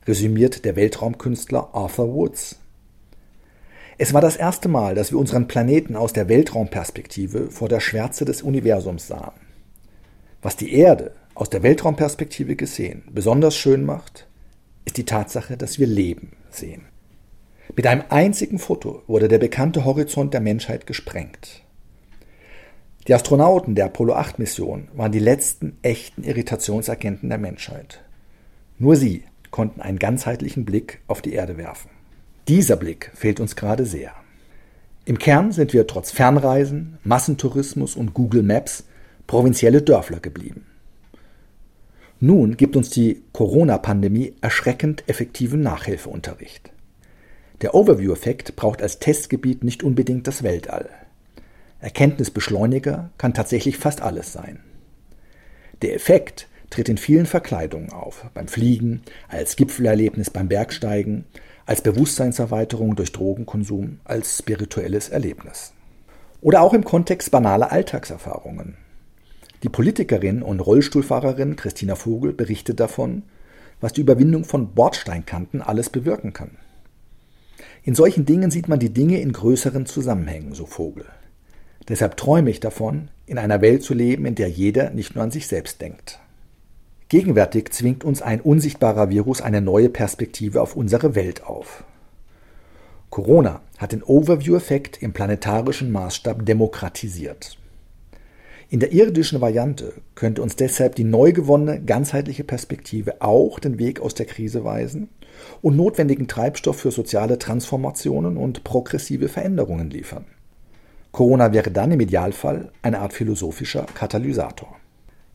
resümiert 0.08 0.66
der 0.66 0.76
Weltraumkünstler 0.76 1.70
Arthur 1.74 2.14
Woods. 2.14 2.60
Es 3.98 4.14
war 4.14 4.22
das 4.22 4.36
erste 4.36 4.68
Mal, 4.68 4.96
dass 4.96 5.12
wir 5.12 5.20
unseren 5.20 5.48
Planeten 5.48 5.96
aus 5.96 6.14
der 6.14 6.28
Weltraumperspektive 6.28 7.52
vor 7.52 7.70
der 7.70 7.80
Schwärze 7.80 8.26
des 8.26 8.42
Universums 8.42 9.08
sahen. 9.08 9.41
Was 10.42 10.56
die 10.56 10.74
Erde 10.74 11.12
aus 11.36 11.50
der 11.50 11.64
Weltraumperspektive 11.64 12.56
gesehen 12.56 13.04
besonders 13.12 13.56
schön 13.56 13.86
macht, 13.86 14.28
ist 14.86 14.98
die 14.98 15.06
Tatsache, 15.06 15.58
dass 15.58 15.80
wir 15.80 15.88
Leben 15.88 16.34
sehen. 16.50 16.84
Mit 17.76 17.88
einem 17.88 18.04
einzigen 18.10 18.60
Foto 18.60 19.04
wurde 19.08 19.28
der 19.28 19.38
bekannte 19.38 19.86
Horizont 19.86 20.34
der 20.34 20.42
Menschheit 20.42 20.88
gesprengt. 20.88 21.64
Die 23.08 23.14
Astronauten 23.14 23.76
der 23.76 23.86
Apollo 23.86 24.14
8 24.14 24.40
Mission 24.40 24.88
waren 24.94 25.12
die 25.12 25.20
letzten 25.20 25.78
echten 25.82 26.24
Irritationsagenten 26.24 27.30
der 27.30 27.38
Menschheit. 27.38 28.04
Nur 28.78 28.96
sie 28.96 29.24
konnten 29.52 29.82
einen 29.82 30.00
ganzheitlichen 30.00 30.66
Blick 30.66 31.02
auf 31.08 31.22
die 31.22 31.34
Erde 31.34 31.58
werfen. 31.58 31.90
Dieser 32.48 32.76
Blick 32.76 33.12
fehlt 33.14 33.40
uns 33.40 33.56
gerade 33.56 33.86
sehr. 33.86 34.12
Im 35.06 35.18
Kern 35.18 35.52
sind 35.52 35.74
wir 35.74 35.88
trotz 35.88 36.12
Fernreisen, 36.12 36.98
Massentourismus 37.04 37.96
und 37.96 38.14
Google 38.14 38.44
Maps 38.44 38.84
provinzielle 39.28 39.82
Dörfler 39.82 40.20
geblieben. 40.20 40.66
Nun 42.20 42.56
gibt 42.56 42.76
uns 42.76 42.92
die 42.92 43.24
Corona-Pandemie 43.34 44.36
erschreckend 44.42 45.04
effektiven 45.08 45.62
Nachhilfeunterricht. 45.62 46.72
Der 47.62 47.74
Overview-Effekt 47.74 48.56
braucht 48.56 48.82
als 48.82 49.00
Testgebiet 49.00 49.64
nicht 49.64 49.84
unbedingt 49.84 50.28
das 50.28 50.44
Weltall. 50.44 50.90
Erkenntnisbeschleuniger 51.80 53.10
kann 53.18 53.34
tatsächlich 53.34 53.78
fast 53.78 54.02
alles 54.02 54.34
sein. 54.34 54.60
Der 55.82 55.96
Effekt 55.96 56.48
tritt 56.70 56.90
in 56.90 56.98
vielen 56.98 57.26
Verkleidungen 57.26 57.92
auf, 57.92 58.26
beim 58.34 58.48
Fliegen, 58.48 59.02
als 59.28 59.56
Gipfelerlebnis 59.56 60.30
beim 60.30 60.48
Bergsteigen, 60.48 61.26
als 61.66 61.82
Bewusstseinserweiterung 61.82 62.96
durch 62.96 63.12
Drogenkonsum, 63.12 64.00
als 64.04 64.38
spirituelles 64.38 65.10
Erlebnis. 65.10 65.74
Oder 66.42 66.62
auch 66.62 66.74
im 66.74 66.84
Kontext 66.84 67.32
banaler 67.32 67.72
Alltagserfahrungen, 67.72 68.78
die 69.64 69.70
Politikerin 69.70 70.42
und 70.42 70.60
Rollstuhlfahrerin 70.60 71.56
Christina 71.56 71.96
Vogel 71.96 72.34
berichtet 72.34 72.80
davon, 72.80 73.24
was 73.80 73.94
die 73.94 74.02
Überwindung 74.02 74.44
von 74.44 74.74
Bordsteinkanten 74.74 75.62
alles 75.62 75.90
bewirken 75.90 76.34
kann. 76.34 76.52
In 77.84 77.96
solchen 77.96 78.26
Dingen 78.26 78.52
sieht 78.52 78.68
man 78.68 78.80
die 78.80 78.94
Dinge 78.94 79.20
in 79.20 79.34
größeren 79.34 79.86
Zusammenhängen, 79.86 80.54
so 80.54 80.66
Vogel. 80.66 81.06
Deshalb 81.88 82.16
träume 82.16 82.50
ich 82.52 82.60
davon, 82.60 83.10
in 83.26 83.38
einer 83.38 83.62
Welt 83.62 83.84
zu 83.84 83.94
leben, 83.94 84.26
in 84.26 84.36
der 84.36 84.50
jeder 84.50 84.92
nicht 84.92 85.16
nur 85.16 85.24
an 85.24 85.32
sich 85.32 85.48
selbst 85.48 85.82
denkt. 85.82 86.20
Gegenwärtig 87.10 87.72
zwingt 87.72 88.04
uns 88.04 88.22
ein 88.22 88.40
unsichtbarer 88.40 89.10
Virus 89.10 89.42
eine 89.42 89.62
neue 89.62 89.90
Perspektive 89.90 90.62
auf 90.62 90.76
unsere 90.76 91.16
Welt 91.16 91.44
auf. 91.44 91.84
Corona 93.10 93.62
hat 93.78 93.92
den 93.92 94.04
Overview-Effekt 94.04 95.02
im 95.02 95.12
planetarischen 95.12 95.92
Maßstab 95.92 96.46
demokratisiert. 96.46 97.58
In 98.72 98.80
der 98.80 98.94
irdischen 98.94 99.42
Variante 99.42 99.92
könnte 100.16 100.42
uns 100.42 100.56
deshalb 100.56 100.96
die 100.96 101.04
neu 101.04 101.34
gewonnene 101.34 101.82
ganzheitliche 101.82 102.46
Perspektive 102.46 103.22
auch 103.22 103.60
den 103.60 103.80
Weg 103.80 104.00
aus 104.00 104.14
der 104.14 104.26
Krise 104.26 104.64
weisen 104.64 105.10
und 105.62 105.76
notwendigen 105.76 106.30
Treibstoff 106.30 106.80
für 106.80 106.92
soziale 106.92 107.38
Transformationen 107.38 108.38
und 108.38 108.64
progressive 108.64 109.28
Veränderungen 109.28 109.90
liefern. 109.90 110.24
Corona 111.12 111.52
wäre 111.52 111.70
dann 111.70 111.92
im 111.92 112.00
Idealfall 112.00 112.72
eine 112.82 113.00
Art 113.00 113.12
philosophischer 113.12 113.88
Katalysator. 113.94 114.78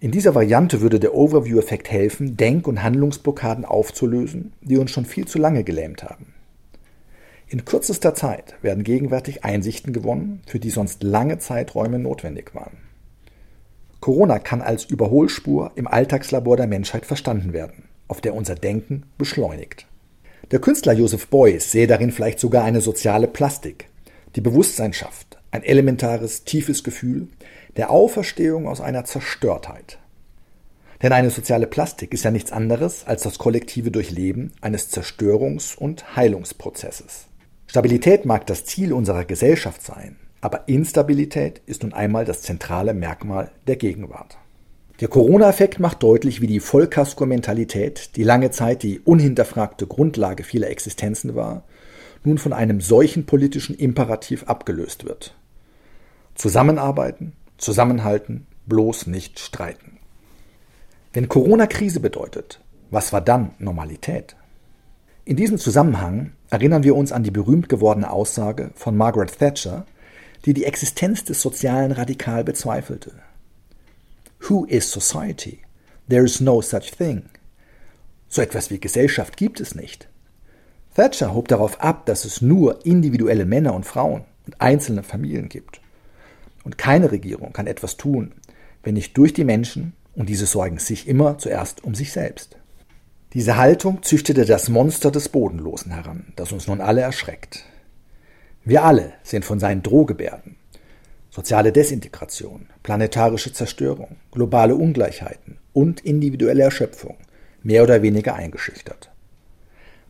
In 0.01 0.13
dieser 0.13 0.35
Variante 0.35 0.81
würde 0.81 0.99
der 0.99 1.15
Overview-Effekt 1.15 1.91
helfen, 1.91 2.39
Denk- 2.39 2.67
und 2.67 2.83
Handlungsblockaden 2.83 3.67
aufzulösen, 3.67 4.55
die 4.63 4.79
uns 4.79 4.93
schon 4.93 5.05
viel 5.05 5.27
zu 5.27 5.39
lange 5.39 5.63
gelähmt 5.63 6.05
haben. 6.05 6.33
In 7.49 7.67
kürzester 7.67 8.15
Zeit 8.15 8.55
werden 8.63 8.83
gegenwärtig 8.83 9.45
Einsichten 9.45 9.93
gewonnen, 9.93 10.41
für 10.47 10.59
die 10.59 10.71
sonst 10.71 11.03
lange 11.03 11.37
Zeiträume 11.39 11.99
notwendig 11.99 12.55
waren. 12.55 12.86
Corona 14.07 14.39
kann 14.39 14.63
als 14.63 14.85
Überholspur 14.85 15.73
im 15.75 15.89
Alltagslabor 15.89 16.57
der 16.57 16.69
Menschheit 16.69 17.05
verstanden 17.05 17.53
werden, 17.53 17.89
auf 18.07 18.21
der 18.21 18.37
unser 18.37 18.55
Denken 18.55 19.03
beschleunigt. 19.19 19.89
Der 20.53 20.61
Künstler 20.61 20.93
Joseph 20.93 21.27
Beuys 21.27 21.73
sehe 21.73 21.89
darin 21.89 22.13
vielleicht 22.13 22.39
sogar 22.39 22.63
eine 22.63 22.81
soziale 22.81 23.27
Plastik, 23.27 23.89
die 24.37 24.41
Bewusstsein 24.41 24.93
schafft, 24.93 25.39
ein 25.51 25.65
elementares, 25.65 26.45
tiefes 26.45 26.85
Gefühl 26.85 27.27
der 27.77 27.91
Auferstehung 27.91 28.69
aus 28.69 28.81
einer 28.81 29.05
Zerstörtheit. 29.05 29.99
Denn 31.03 31.11
eine 31.11 31.31
soziale 31.31 31.67
Plastik 31.67 32.15
ist 32.15 32.23
ja 32.23 32.31
nichts 32.31 32.53
anderes 32.53 33.09
als 33.09 33.25
das 33.25 33.39
kollektive 33.39 33.91
Durchleben 33.91 34.53
eines 34.61 34.89
Zerstörungs- 34.93 35.77
und 35.77 36.15
Heilungsprozesses. 36.15 37.27
Stabilität 37.67 38.25
mag 38.25 38.47
das 38.47 38.67
Ziel 38.67 38.93
unserer 38.93 39.25
Gesellschaft 39.25 39.83
sein, 39.83 40.15
aber 40.47 40.69
Instabilität 40.69 41.61
ist 41.67 41.83
nun 41.83 41.93
einmal 41.93 42.25
das 42.25 42.43
zentrale 42.43 42.95
Merkmal 42.95 43.51
der 43.67 43.75
Gegenwart. 43.75 44.39
Der 45.01 45.09
Corona-Effekt 45.09 45.81
macht 45.81 46.05
deutlich, 46.05 46.41
wie 46.41 46.47
die 46.47 46.61
Vollkasko-Mentalität, 46.61 48.15
die 48.15 48.23
lange 48.23 48.53
Zeit 48.53 48.85
die 48.85 49.01
unhinterfragte 49.01 49.89
Grundlage 49.89 50.45
vieler 50.45 50.71
Existenzen 50.71 51.35
war, 51.35 51.65
nun 52.23 52.39
von 52.39 52.53
einem 52.53 52.81
solchen 52.81 53.27
politischen 53.27 53.75
Imperativ 53.75 54.45
abgelöst 54.45 55.05
wird. 55.05 55.35
Zusammenarbeiten, 56.37 57.33
zusammenhalten, 57.59 58.47
bloß 58.67 59.09
nicht 59.09 59.41
streiten. 59.41 59.99
Wenn 61.13 61.29
Corona 61.29 61.67
Krise 61.67 61.99
bedeutet, 61.99 62.61
was 62.93 63.13
war 63.13 63.21
dann 63.21 63.51
Normalität? 63.59 64.37
In 65.25 65.35
diesem 65.35 65.59
Zusammenhang 65.59 66.35
erinnern 66.51 66.85
wir 66.85 66.95
uns 66.95 67.11
an 67.11 67.25
die 67.25 67.33
berühmt 67.33 67.69
gewordene 67.69 68.13
Aussage 68.13 68.71
von 68.77 68.97
Margaret 68.97 69.37
Thatcher, 69.37 69.87
die 70.47 70.55
die 70.55 70.65
Existenz 70.65 71.25
des 71.25 71.43
sozialen 71.43 71.93
Radikal 71.93 72.45
bezweifelte. 72.45 73.13
Who 74.49 74.65
is 74.65 74.91
society? 74.91 75.59
There 76.09 76.25
is 76.25 76.41
no 76.41 76.63
such 76.63 76.93
thing. 76.97 77.25
So 78.29 78.43
etwas 78.43 78.71
wie 78.71 78.79
Gesellschaft 78.79 79.37
gibt 79.37 79.61
es 79.61 79.75
nicht. 79.75 80.09
Thatcher 80.95 81.35
hob 81.35 81.49
darauf 81.49 81.81
ab, 81.81 82.07
dass 82.07 82.25
es 82.25 82.41
nur 82.41 82.87
individuelle 82.87 83.45
Männer 83.45 83.75
und 83.75 83.85
Frauen 83.85 84.25
und 84.47 84.61
einzelne 84.61 85.03
Familien 85.03 85.49
gibt. 85.49 85.81
Und 86.65 86.79
keine 86.79 87.11
Regierung 87.11 87.53
kann 87.53 87.67
etwas 87.67 87.97
tun, 87.97 88.33
wenn 88.83 88.95
nicht 88.95 89.19
durch 89.19 89.33
die 89.33 89.45
Menschen, 89.45 89.95
und 90.15 90.29
diese 90.29 90.47
sorgen 90.47 90.79
sich 90.79 91.09
immer 91.09 91.39
zuerst 91.39 91.85
um 91.85 91.95
sich 91.95 92.13
selbst. 92.13 92.57
Diese 93.35 93.57
Haltung 93.57 94.03
züchtete 94.03 94.47
das 94.47 94.69
Monster 94.69 95.11
des 95.11 95.29
Bodenlosen 95.29 95.93
heran, 95.93 96.33
das 96.37 96.53
uns 96.53 96.69
nun 96.69 96.81
alle 96.81 97.03
erschreckt. 97.03 97.65
Wir 98.69 98.83
alle 98.83 99.13
sind 99.23 99.45
von 99.45 99.61
seinen 99.61 99.85
Drohgebärden, 99.85 100.57
soziale 101.31 101.71
Desintegration, 101.71 102.67
planetarische 102.83 103.53
Zerstörung, 103.53 104.17
globale 104.33 104.75
Ungleichheiten 104.75 105.59
und 105.73 106.01
individuelle 106.01 106.65
Erschöpfung 106.65 107.17
mehr 107.63 107.85
oder 107.85 108.03
weniger 108.03 108.35
eingeschüchtert. 108.35 109.13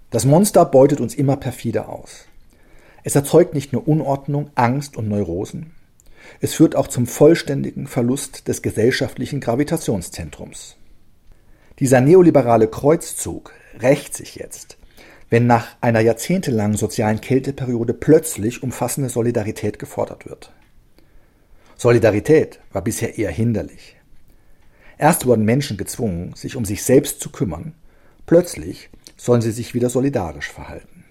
Das 0.08 0.24
Monster 0.24 0.64
beutet 0.64 1.02
uns 1.02 1.14
immer 1.14 1.36
perfider 1.36 1.90
aus. 1.90 2.24
Es 3.04 3.14
erzeugt 3.14 3.52
nicht 3.52 3.74
nur 3.74 3.86
Unordnung, 3.86 4.50
Angst 4.54 4.96
und 4.96 5.06
Neurosen, 5.06 5.72
es 6.40 6.54
führt 6.54 6.76
auch 6.76 6.88
zum 6.88 7.06
vollständigen 7.06 7.86
Verlust 7.86 8.48
des 8.48 8.62
gesellschaftlichen 8.62 9.40
Gravitationszentrums. 9.40 10.76
Dieser 11.78 12.00
neoliberale 12.00 12.68
Kreuzzug 12.68 13.52
rächt 13.80 14.14
sich 14.14 14.36
jetzt 14.36 14.78
wenn 15.30 15.46
nach 15.46 15.68
einer 15.80 16.00
jahrzehntelangen 16.00 16.76
sozialen 16.76 17.20
Kälteperiode 17.20 17.94
plötzlich 17.94 18.62
umfassende 18.62 19.10
Solidarität 19.10 19.78
gefordert 19.78 20.26
wird. 20.26 20.52
Solidarität 21.76 22.60
war 22.72 22.82
bisher 22.82 23.18
eher 23.18 23.30
hinderlich. 23.30 23.96
Erst 24.98 25.26
wurden 25.26 25.44
Menschen 25.44 25.76
gezwungen, 25.76 26.32
sich 26.34 26.56
um 26.56 26.64
sich 26.64 26.82
selbst 26.82 27.20
zu 27.20 27.30
kümmern, 27.30 27.74
plötzlich 28.24 28.88
sollen 29.16 29.42
sie 29.42 29.50
sich 29.50 29.74
wieder 29.74 29.90
solidarisch 29.90 30.50
verhalten. 30.50 31.04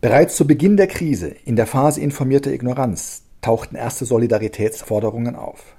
Bereits 0.00 0.36
zu 0.36 0.46
Beginn 0.46 0.76
der 0.76 0.86
Krise, 0.86 1.28
in 1.44 1.56
der 1.56 1.66
Phase 1.66 2.00
informierter 2.00 2.52
Ignoranz, 2.52 3.22
tauchten 3.42 3.76
erste 3.76 4.04
Solidaritätsforderungen 4.04 5.36
auf. 5.36 5.76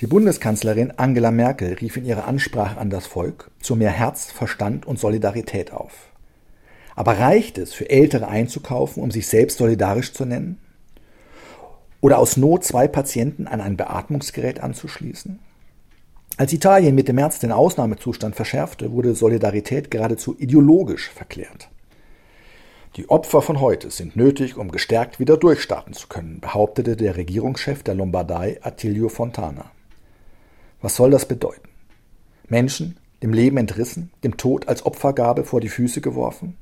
Die 0.00 0.06
Bundeskanzlerin 0.06 0.92
Angela 0.98 1.30
Merkel 1.30 1.72
rief 1.74 1.96
in 1.96 2.04
ihrer 2.04 2.26
Ansprache 2.26 2.78
an 2.78 2.90
das 2.90 3.06
Volk 3.06 3.50
zu 3.60 3.76
mehr 3.76 3.90
Herz, 3.90 4.30
Verstand 4.30 4.86
und 4.86 5.00
Solidarität 5.00 5.72
auf. 5.72 5.92
Aber 6.96 7.18
reicht 7.18 7.58
es, 7.58 7.74
für 7.74 7.88
Ältere 7.88 8.26
einzukaufen, 8.26 9.02
um 9.02 9.10
sich 9.10 9.28
selbst 9.28 9.58
solidarisch 9.58 10.12
zu 10.14 10.24
nennen? 10.24 10.58
Oder 12.00 12.18
aus 12.18 12.36
Not 12.36 12.64
zwei 12.64 12.88
Patienten 12.88 13.46
an 13.46 13.60
ein 13.60 13.76
Beatmungsgerät 13.76 14.60
anzuschließen? 14.60 15.38
Als 16.38 16.52
Italien 16.52 16.94
Mitte 16.94 17.12
März 17.12 17.38
den 17.38 17.52
Ausnahmezustand 17.52 18.34
verschärfte, 18.34 18.92
wurde 18.92 19.14
Solidarität 19.14 19.90
geradezu 19.90 20.36
ideologisch 20.38 21.10
verklärt. 21.10 21.68
Die 22.96 23.10
Opfer 23.10 23.42
von 23.42 23.60
heute 23.60 23.90
sind 23.90 24.16
nötig, 24.16 24.56
um 24.56 24.70
gestärkt 24.70 25.20
wieder 25.20 25.36
durchstarten 25.36 25.92
zu 25.92 26.08
können, 26.08 26.40
behauptete 26.40 26.96
der 26.96 27.16
Regierungschef 27.16 27.82
der 27.82 27.94
Lombardei 27.94 28.58
Attilio 28.62 29.10
Fontana. 29.10 29.70
Was 30.80 30.96
soll 30.96 31.10
das 31.10 31.26
bedeuten? 31.26 31.68
Menschen, 32.48 32.96
dem 33.22 33.34
Leben 33.34 33.58
entrissen, 33.58 34.10
dem 34.24 34.38
Tod 34.38 34.68
als 34.68 34.86
Opfergabe 34.86 35.44
vor 35.44 35.60
die 35.60 35.68
Füße 35.68 36.00
geworfen? 36.00 36.56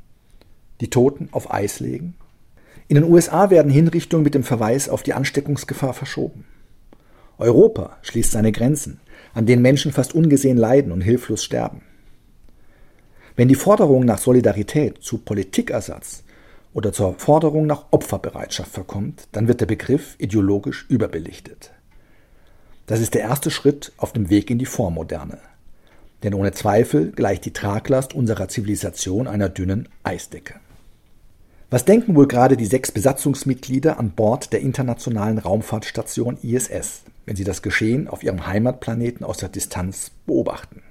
Die 0.85 0.91
Toten 0.91 1.31
auf 1.33 1.51
Eis 1.51 1.81
legen? 1.81 2.15
In 2.89 2.97
den 2.97 3.05
USA 3.05 3.49
werden 3.49 3.73
Hinrichtungen 3.73 4.23
mit 4.23 4.35
dem 4.35 4.43
Verweis 4.43 4.91
auf 4.91 5.03
die 5.03 5.15
Ansteckungsgefahr 5.15 5.95
verschoben. 5.95 6.45
Europa 7.39 7.97
schließt 8.03 8.33
seine 8.33 8.53
Grenzen, 8.53 9.01
an 9.33 9.47
denen 9.47 9.63
Menschen 9.63 9.93
fast 9.93 10.15
ungesehen 10.15 10.59
leiden 10.59 10.93
und 10.93 11.01
hilflos 11.01 11.43
sterben. 11.43 11.81
Wenn 13.35 13.49
die 13.49 13.55
Forderung 13.55 14.05
nach 14.05 14.19
Solidarität 14.19 15.03
zu 15.03 15.17
Politikersatz 15.17 16.23
oder 16.75 16.93
zur 16.93 17.15
Forderung 17.15 17.65
nach 17.65 17.87
Opferbereitschaft 17.91 18.71
verkommt, 18.71 19.29
dann 19.33 19.49
wird 19.49 19.63
der 19.63 19.67
Begriff 19.67 20.17
ideologisch 20.19 20.85
überbelichtet. 20.91 21.73
Das 22.85 23.01
ist 23.01 23.15
der 23.15 23.23
erste 23.23 23.51
Schritt 23.51 23.91
auf 23.97 24.13
dem 24.13 24.29
Weg 24.29 24.51
in 24.51 24.59
die 24.59 24.67
Vormoderne. 24.67 25.39
Denn 26.23 26.35
ohne 26.35 26.53
Zweifel 26.53 27.11
gleicht 27.13 27.47
die 27.47 27.55
Traglast 27.55 28.15
unserer 28.15 28.49
Zivilisation 28.49 29.27
einer 29.27 29.49
dünnen 29.49 29.89
Eisdecke. 30.03 30.57
Was 31.75 31.85
denken 31.85 32.15
wohl 32.15 32.29
gerade 32.29 32.57
die 32.57 32.67
sechs 32.67 32.93
Besatzungsmitglieder 32.93 33.99
an 33.99 34.13
Bord 34.13 34.53
der 34.53 34.61
internationalen 34.61 35.39
Raumfahrtstation 35.39 36.39
ISS, 36.41 37.03
wenn 37.27 37.35
sie 37.35 37.43
das 37.43 37.63
Geschehen 37.63 38.07
auf 38.07 38.23
ihrem 38.23 38.47
Heimatplaneten 38.47 39.27
aus 39.27 39.39
der 39.39 39.49
Distanz 39.49 40.13
beobachten? 40.25 40.83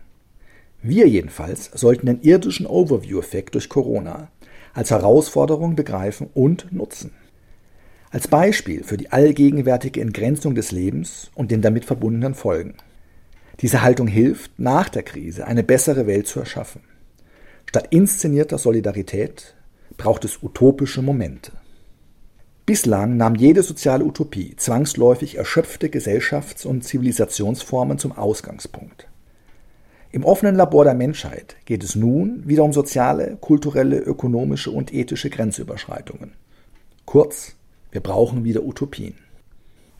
Wir 0.81 1.07
jedenfalls 1.07 1.71
sollten 1.73 2.07
den 2.07 2.21
irdischen 2.21 2.67
Overview-Effekt 2.67 3.55
durch 3.55 3.69
Corona 3.69 4.27
als 4.73 4.91
Herausforderung 4.91 5.77
begreifen 5.77 6.29
und 6.33 6.73
nutzen. 6.73 7.11
Als 8.11 8.27
Beispiel 8.27 8.83
für 8.83 8.97
die 8.97 9.09
allgegenwärtige 9.09 10.01
Entgrenzung 10.01 10.53
des 10.53 10.73
Lebens 10.73 11.31
und 11.33 11.49
den 11.49 11.61
damit 11.61 11.85
verbundenen 11.85 12.35
Folgen. 12.35 12.73
Diese 13.61 13.83
Haltung 13.83 14.07
hilft, 14.07 14.59
nach 14.59 14.89
der 14.89 15.03
Krise 15.03 15.47
eine 15.47 15.63
bessere 15.63 16.07
Welt 16.07 16.27
zu 16.27 16.41
erschaffen. 16.41 16.81
Statt 17.67 17.87
inszenierter 17.91 18.57
Solidarität 18.57 19.55
braucht 19.97 20.25
es 20.25 20.41
utopische 20.41 21.01
Momente. 21.01 21.51
Bislang 22.65 23.17
nahm 23.17 23.35
jede 23.35 23.61
soziale 23.61 24.05
Utopie 24.05 24.55
zwangsläufig 24.55 25.37
erschöpfte 25.37 25.89
Gesellschafts- 25.89 26.65
und 26.65 26.83
Zivilisationsformen 26.83 27.97
zum 27.97 28.13
Ausgangspunkt. 28.13 29.09
Im 30.11 30.23
offenen 30.23 30.55
Labor 30.55 30.85
der 30.85 30.93
Menschheit 30.93 31.57
geht 31.65 31.83
es 31.83 31.95
nun 31.95 32.47
wieder 32.47 32.63
um 32.63 32.71
soziale, 32.71 33.35
kulturelle, 33.41 33.97
ökonomische 33.97 34.71
und 34.71 34.93
ethische 34.93 35.29
Grenzüberschreitungen. 35.29 36.35
Kurz, 37.05 37.55
wir 37.91 38.01
brauchen 38.01 38.43
wieder 38.43 38.63
Utopien. 38.63 39.15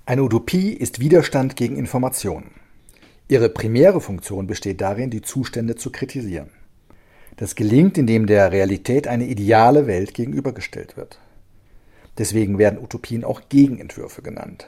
Eine 0.06 0.24
Utopie 0.24 0.72
ist 0.72 1.00
Widerstand 1.00 1.56
gegen 1.56 1.76
Informationen. 1.76 2.52
Ihre 3.28 3.50
primäre 3.50 4.02
Funktion 4.02 4.48
besteht 4.48 4.82
darin, 4.82 5.10
die 5.10 5.22
Zustände 5.22 5.76
zu 5.76 5.92
kritisieren. 5.92 6.50
Das 7.38 7.56
gelingt, 7.56 7.98
indem 7.98 8.28
der 8.28 8.52
Realität 8.52 9.08
eine 9.08 9.26
ideale 9.26 9.88
Welt 9.88 10.14
gegenübergestellt 10.14 10.98
wird. 10.98 11.20
Deswegen 12.18 12.58
werden 12.58 12.80
Utopien 12.80 13.24
auch 13.24 13.42
Gegenentwürfe 13.50 14.22
genannt. 14.22 14.68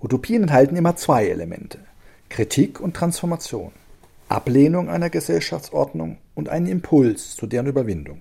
Utopien 0.00 0.42
enthalten 0.42 0.76
immer 0.76 0.96
zwei 0.96 1.26
Elemente 1.26 1.78
Kritik 2.30 2.80
und 2.80 2.94
Transformation. 2.94 3.72
Ablehnung 4.28 4.90
einer 4.90 5.10
Gesellschaftsordnung 5.10 6.18
und 6.34 6.48
einen 6.48 6.66
Impuls 6.66 7.34
zu 7.34 7.46
deren 7.46 7.66
Überwindung. 7.66 8.20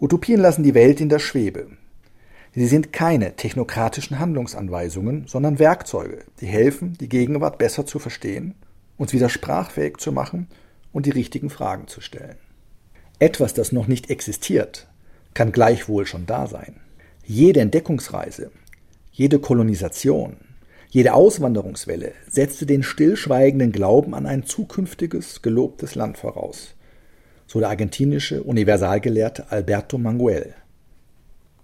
Utopien 0.00 0.40
lassen 0.40 0.62
die 0.62 0.74
Welt 0.74 1.00
in 1.00 1.08
der 1.08 1.18
Schwebe. 1.18 1.68
Sie 2.54 2.66
sind 2.66 2.92
keine 2.92 3.34
technokratischen 3.36 4.18
Handlungsanweisungen, 4.18 5.26
sondern 5.26 5.58
Werkzeuge, 5.58 6.24
die 6.40 6.46
helfen, 6.46 6.96
die 7.00 7.08
Gegenwart 7.08 7.58
besser 7.58 7.86
zu 7.86 7.98
verstehen, 7.98 8.54
uns 8.96 9.12
wieder 9.12 9.28
sprachfähig 9.28 9.96
zu 9.98 10.12
machen 10.12 10.48
und 10.98 11.06
die 11.06 11.10
richtigen 11.10 11.48
Fragen 11.48 11.86
zu 11.86 12.00
stellen. 12.00 12.34
Etwas, 13.20 13.54
das 13.54 13.70
noch 13.70 13.86
nicht 13.86 14.10
existiert, 14.10 14.88
kann 15.32 15.52
gleichwohl 15.52 16.06
schon 16.06 16.26
da 16.26 16.48
sein. 16.48 16.80
Jede 17.24 17.60
Entdeckungsreise, 17.60 18.50
jede 19.12 19.38
Kolonisation, 19.38 20.38
jede 20.88 21.14
Auswanderungswelle 21.14 22.14
setzte 22.28 22.66
den 22.66 22.82
stillschweigenden 22.82 23.70
Glauben 23.70 24.12
an 24.12 24.26
ein 24.26 24.42
zukünftiges, 24.42 25.40
gelobtes 25.40 25.94
Land 25.94 26.18
voraus, 26.18 26.74
so 27.46 27.60
der 27.60 27.68
argentinische 27.68 28.42
Universalgelehrte 28.42 29.52
Alberto 29.52 29.98
Manguel. 29.98 30.52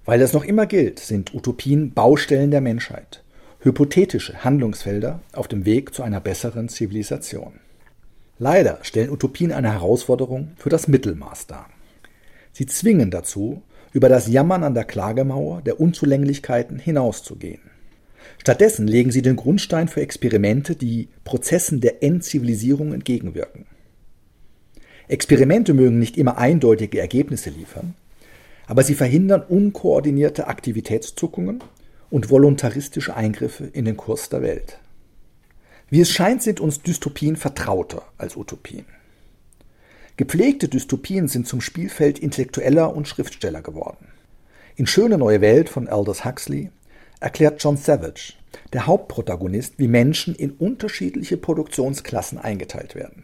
Weil 0.04 0.20
das 0.20 0.32
noch 0.32 0.44
immer 0.44 0.66
gilt, 0.66 1.00
sind 1.00 1.34
Utopien 1.34 1.92
Baustellen 1.92 2.52
der 2.52 2.60
Menschheit, 2.60 3.24
hypothetische 3.58 4.44
Handlungsfelder 4.44 5.22
auf 5.32 5.48
dem 5.48 5.64
Weg 5.64 5.92
zu 5.92 6.04
einer 6.04 6.20
besseren 6.20 6.68
Zivilisation. 6.68 7.63
Leider 8.38 8.78
stellen 8.82 9.10
Utopien 9.10 9.52
eine 9.52 9.72
Herausforderung 9.72 10.52
für 10.56 10.68
das 10.68 10.88
Mittelmaß 10.88 11.46
dar. 11.46 11.68
Sie 12.52 12.66
zwingen 12.66 13.10
dazu, 13.10 13.62
über 13.92 14.08
das 14.08 14.26
Jammern 14.26 14.64
an 14.64 14.74
der 14.74 14.84
Klagemauer 14.84 15.62
der 15.62 15.80
Unzulänglichkeiten 15.80 16.78
hinauszugehen. 16.78 17.60
Stattdessen 18.38 18.88
legen 18.88 19.12
sie 19.12 19.22
den 19.22 19.36
Grundstein 19.36 19.86
für 19.86 20.00
Experimente, 20.00 20.74
die 20.74 21.08
Prozessen 21.22 21.80
der 21.80 22.02
Entzivilisierung 22.02 22.92
entgegenwirken. 22.92 23.66
Experimente 25.06 25.74
mögen 25.74 25.98
nicht 25.98 26.16
immer 26.16 26.38
eindeutige 26.38 26.98
Ergebnisse 26.98 27.50
liefern, 27.50 27.94
aber 28.66 28.82
sie 28.82 28.94
verhindern 28.94 29.42
unkoordinierte 29.42 30.48
Aktivitätszuckungen 30.48 31.62
und 32.10 32.30
voluntaristische 32.30 33.14
Eingriffe 33.14 33.64
in 33.72 33.84
den 33.84 33.96
Kurs 33.96 34.28
der 34.28 34.42
Welt. 34.42 34.78
Wie 35.94 36.00
es 36.00 36.10
scheint, 36.10 36.42
sind 36.42 36.58
uns 36.58 36.82
Dystopien 36.82 37.36
vertrauter 37.36 38.02
als 38.18 38.36
Utopien. 38.36 38.84
Gepflegte 40.16 40.66
Dystopien 40.66 41.28
sind 41.28 41.46
zum 41.46 41.60
Spielfeld 41.60 42.18
Intellektueller 42.18 42.92
und 42.96 43.06
Schriftsteller 43.06 43.62
geworden. 43.62 44.08
In 44.74 44.88
Schöne 44.88 45.18
neue 45.18 45.40
Welt 45.40 45.68
von 45.68 45.86
Aldous 45.86 46.24
Huxley 46.24 46.72
erklärt 47.20 47.62
John 47.62 47.76
Savage, 47.76 48.32
der 48.72 48.88
Hauptprotagonist, 48.88 49.74
wie 49.76 49.86
Menschen 49.86 50.34
in 50.34 50.50
unterschiedliche 50.50 51.36
Produktionsklassen 51.36 52.38
eingeteilt 52.38 52.96
werden. 52.96 53.22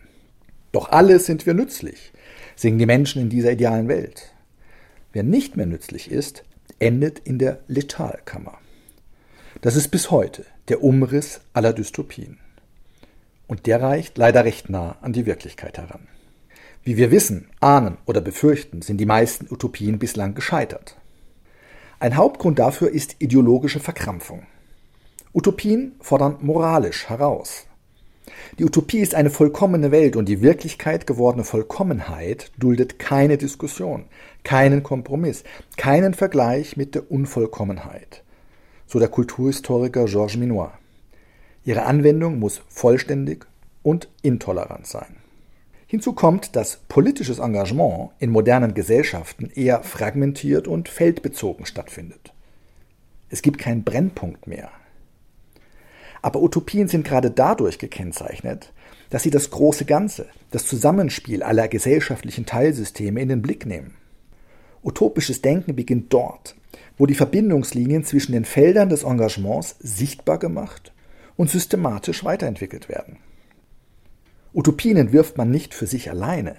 Doch 0.70 0.92
alle 0.92 1.18
sind 1.18 1.46
wir 1.46 1.54
nützlich, 1.54 2.12
singen 2.54 2.78
die 2.78 2.86
Menschen 2.86 3.20
in 3.20 3.30
dieser 3.30 3.50
idealen 3.50 3.88
Welt. 3.88 4.32
Wer 5.12 5.24
nicht 5.24 5.56
mehr 5.56 5.66
nützlich 5.66 6.08
ist, 6.08 6.44
endet 6.78 7.18
in 7.18 7.40
der 7.40 7.64
Letalkammer. 7.66 8.58
Das 9.60 9.74
ist 9.74 9.88
bis 9.88 10.12
heute 10.12 10.46
der 10.68 10.84
Umriss 10.84 11.40
aller 11.52 11.72
Dystopien. 11.72 12.38
Und 13.50 13.66
der 13.66 13.82
reicht 13.82 14.16
leider 14.16 14.44
recht 14.44 14.70
nah 14.70 14.94
an 15.00 15.12
die 15.12 15.26
Wirklichkeit 15.26 15.76
heran. 15.76 16.06
Wie 16.84 16.96
wir 16.96 17.10
wissen, 17.10 17.48
ahnen 17.58 17.96
oder 18.06 18.20
befürchten, 18.20 18.80
sind 18.80 18.98
die 18.98 19.06
meisten 19.06 19.52
Utopien 19.52 19.98
bislang 19.98 20.36
gescheitert. 20.36 20.94
Ein 21.98 22.16
Hauptgrund 22.16 22.60
dafür 22.60 22.90
ist 22.90 23.16
ideologische 23.18 23.80
Verkrampfung. 23.80 24.46
Utopien 25.34 25.96
fordern 26.00 26.36
moralisch 26.42 27.08
heraus. 27.08 27.66
Die 28.60 28.64
Utopie 28.64 29.00
ist 29.00 29.16
eine 29.16 29.30
vollkommene 29.30 29.90
Welt 29.90 30.14
und 30.14 30.28
die 30.28 30.42
Wirklichkeit 30.42 31.08
gewordene 31.08 31.42
Vollkommenheit 31.42 32.52
duldet 32.56 33.00
keine 33.00 33.36
Diskussion, 33.36 34.04
keinen 34.44 34.84
Kompromiss, 34.84 35.42
keinen 35.76 36.14
Vergleich 36.14 36.76
mit 36.76 36.94
der 36.94 37.10
Unvollkommenheit. 37.10 38.22
So 38.86 39.00
der 39.00 39.08
Kulturhistoriker 39.08 40.04
Georges 40.04 40.36
Minoir. 40.36 40.79
Ihre 41.64 41.84
Anwendung 41.84 42.38
muss 42.38 42.62
vollständig 42.68 43.46
und 43.82 44.08
intolerant 44.22 44.86
sein. 44.86 45.16
Hinzu 45.86 46.12
kommt, 46.12 46.54
dass 46.56 46.78
politisches 46.88 47.38
Engagement 47.38 48.10
in 48.18 48.30
modernen 48.30 48.74
Gesellschaften 48.74 49.50
eher 49.54 49.82
fragmentiert 49.82 50.68
und 50.68 50.88
feldbezogen 50.88 51.66
stattfindet. 51.66 52.32
Es 53.28 53.42
gibt 53.42 53.58
keinen 53.58 53.84
Brennpunkt 53.84 54.46
mehr. 54.46 54.70
Aber 56.22 56.42
Utopien 56.42 56.88
sind 56.88 57.04
gerade 57.04 57.30
dadurch 57.30 57.78
gekennzeichnet, 57.78 58.72
dass 59.10 59.22
sie 59.22 59.30
das 59.30 59.50
große 59.50 59.84
Ganze, 59.84 60.28
das 60.50 60.66
Zusammenspiel 60.66 61.42
aller 61.42 61.68
gesellschaftlichen 61.68 62.46
Teilsysteme 62.46 63.20
in 63.20 63.28
den 63.28 63.42
Blick 63.42 63.66
nehmen. 63.66 63.94
Utopisches 64.82 65.42
Denken 65.42 65.74
beginnt 65.74 66.12
dort, 66.12 66.54
wo 66.96 67.06
die 67.06 67.14
Verbindungslinien 67.14 68.04
zwischen 68.04 68.32
den 68.32 68.44
Feldern 68.44 68.88
des 68.88 69.02
Engagements 69.02 69.76
sichtbar 69.80 70.38
gemacht 70.38 70.92
und 71.40 71.48
systematisch 71.48 72.22
weiterentwickelt 72.22 72.90
werden. 72.90 73.16
Utopien 74.52 74.98
entwirft 74.98 75.38
man 75.38 75.50
nicht 75.50 75.72
für 75.72 75.86
sich 75.86 76.10
alleine. 76.10 76.54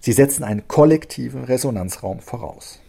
Sie 0.00 0.12
setzen 0.12 0.44
einen 0.44 0.66
kollektiven 0.66 1.44
Resonanzraum 1.44 2.20
voraus. 2.20 2.80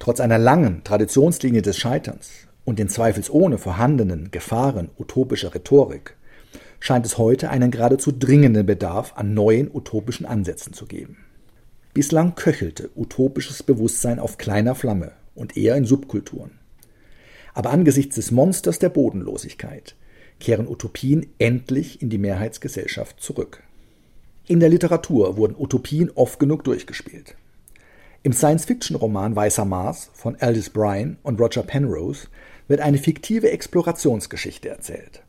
Trotz 0.00 0.18
einer 0.18 0.36
langen 0.36 0.82
Traditionslinie 0.82 1.62
des 1.62 1.78
Scheiterns 1.78 2.48
und 2.64 2.80
den 2.80 2.88
zweifelsohne 2.88 3.56
vorhandenen 3.56 4.32
Gefahren 4.32 4.90
utopischer 4.98 5.54
Rhetorik 5.54 6.16
scheint 6.80 7.06
es 7.06 7.18
heute 7.18 7.50
einen 7.50 7.70
geradezu 7.70 8.10
dringenden 8.10 8.66
Bedarf 8.66 9.12
an 9.14 9.32
neuen 9.32 9.70
utopischen 9.72 10.26
Ansätzen 10.26 10.72
zu 10.72 10.86
geben. 10.86 11.18
Bislang 11.92 12.34
köchelte 12.34 12.90
utopisches 12.96 13.62
Bewusstsein 13.62 14.18
auf 14.18 14.38
kleiner 14.38 14.74
Flamme 14.74 15.12
und 15.36 15.56
eher 15.56 15.76
in 15.76 15.84
Subkulturen. 15.84 16.58
Aber 17.52 17.70
angesichts 17.70 18.16
des 18.16 18.32
Monsters 18.32 18.80
der 18.80 18.88
Bodenlosigkeit 18.88 19.94
kehren 20.44 20.68
Utopien 20.68 21.26
endlich 21.38 22.02
in 22.02 22.10
die 22.10 22.18
Mehrheitsgesellschaft 22.18 23.18
zurück. 23.18 23.62
In 24.46 24.60
der 24.60 24.68
Literatur 24.68 25.38
wurden 25.38 25.56
Utopien 25.58 26.10
oft 26.14 26.38
genug 26.38 26.64
durchgespielt. 26.64 27.34
Im 28.22 28.34
Science-Fiction-Roman 28.34 29.34
Weißer 29.34 29.64
Mars 29.64 30.10
von 30.12 30.36
Aldous 30.36 30.68
Bryan 30.68 31.16
und 31.22 31.40
Roger 31.40 31.62
Penrose 31.62 32.26
wird 32.68 32.80
eine 32.80 32.98
fiktive 32.98 33.50
Explorationsgeschichte 33.52 34.68
erzählt, 34.68 35.22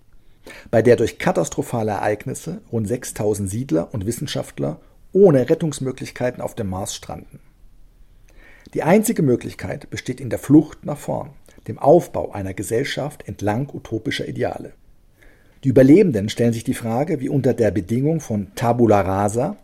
bei 0.70 0.82
der 0.82 0.98
durch 0.98 1.18
katastrophale 1.18 1.92
Ereignisse 1.92 2.60
rund 2.70 2.90
6000 2.90 3.50
Siedler 3.50 3.94
und 3.94 4.06
Wissenschaftler 4.06 4.82
ohne 5.14 5.50
Rettungsmöglichkeiten 5.50 6.42
auf 6.42 6.56
dem 6.56 6.68
Mars 6.68 6.94
stranden. 6.94 7.40
Die 8.74 8.84
einzige 8.84 9.22
Möglichkeit 9.22 9.90
besteht 9.90 10.20
in 10.20 10.30
der 10.30 10.40
Flucht 10.40 10.86
nach 10.86 10.98
vorn, 10.98 11.30
dem 11.70 11.80
Aufbau 11.80 12.34
einer 12.34 12.54
Gesellschaft 12.54 13.26
entlang 13.30 13.70
utopischer 13.74 14.28
Ideale. 14.28 14.74
Die 15.66 15.70
Überlebenden 15.70 16.30
stellen 16.30 16.54
sich 16.54 16.64
die 16.64 16.76
Frage, 16.76 17.22
wie 17.22 17.28
unter 17.28 17.56
der 17.56 17.72
Bedingung 17.72 18.20
von 18.20 18.54
Tabula 18.54 19.02
rasa 19.02 19.58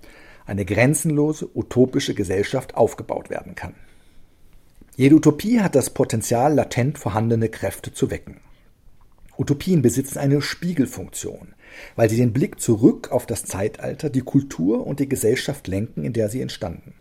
eine 0.47 0.65
grenzenlose 0.65 1.47
utopische 1.53 2.15
Gesellschaft 2.15 2.73
aufgebaut 2.73 3.29
werden 3.29 3.53
kann. 3.53 3.75
Jede 4.95 5.13
Utopie 5.13 5.59
hat 5.59 5.75
das 5.75 5.91
Potenzial, 5.91 6.55
latent 6.55 6.97
vorhandene 6.97 7.49
Kräfte 7.49 7.93
zu 7.93 8.09
wecken. 8.09 8.37
Utopien 9.37 9.83
besitzen 9.83 10.17
eine 10.17 10.41
Spiegelfunktion, 10.41 11.53
weil 11.95 12.09
sie 12.09 12.17
den 12.17 12.33
Blick 12.33 12.59
zurück 12.59 13.11
auf 13.11 13.27
das 13.27 13.45
Zeitalter, 13.45 14.09
die 14.09 14.21
Kultur 14.21 14.87
und 14.87 14.99
die 14.99 15.07
Gesellschaft 15.07 15.67
lenken, 15.67 16.03
in 16.03 16.13
der 16.13 16.29
sie 16.29 16.41
entstanden. 16.41 16.95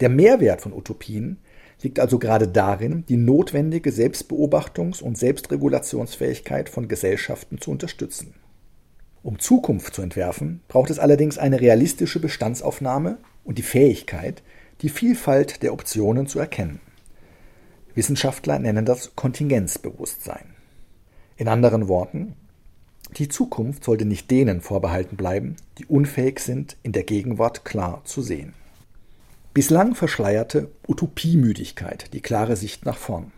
Der 0.00 0.10
Mehrwert 0.10 0.60
von 0.60 0.74
Utopien 0.74 1.38
liegt 1.82 2.00
also 2.00 2.18
gerade 2.18 2.48
darin, 2.48 3.04
die 3.08 3.16
notwendige 3.16 3.90
Selbstbeobachtungs- 3.90 5.02
und 5.02 5.16
Selbstregulationsfähigkeit 5.16 6.68
von 6.68 6.88
Gesellschaften 6.88 7.60
zu 7.60 7.70
unterstützen. 7.70 8.34
Um 9.22 9.38
Zukunft 9.38 9.94
zu 9.94 10.02
entwerfen, 10.02 10.60
braucht 10.68 10.90
es 10.90 10.98
allerdings 10.98 11.38
eine 11.38 11.60
realistische 11.60 12.20
Bestandsaufnahme 12.20 13.18
und 13.44 13.58
die 13.58 13.62
Fähigkeit, 13.62 14.42
die 14.82 14.88
Vielfalt 14.88 15.62
der 15.62 15.72
Optionen 15.72 16.26
zu 16.26 16.38
erkennen. 16.38 16.80
Wissenschaftler 17.94 18.58
nennen 18.58 18.84
das 18.84 19.16
Kontingenzbewusstsein. 19.16 20.54
In 21.36 21.48
anderen 21.48 21.88
Worten, 21.88 22.34
die 23.16 23.28
Zukunft 23.28 23.84
sollte 23.84 24.04
nicht 24.04 24.30
denen 24.30 24.60
vorbehalten 24.60 25.16
bleiben, 25.16 25.56
die 25.78 25.86
unfähig 25.86 26.40
sind, 26.40 26.76
in 26.82 26.92
der 26.92 27.04
Gegenwart 27.04 27.64
klar 27.64 28.02
zu 28.04 28.22
sehen. 28.22 28.54
Bislang 29.58 29.96
verschleierte 29.96 30.70
Utopiemüdigkeit 30.86 32.14
die 32.14 32.20
klare 32.20 32.54
Sicht 32.54 32.86
nach 32.86 32.96
vorn. 32.96 33.32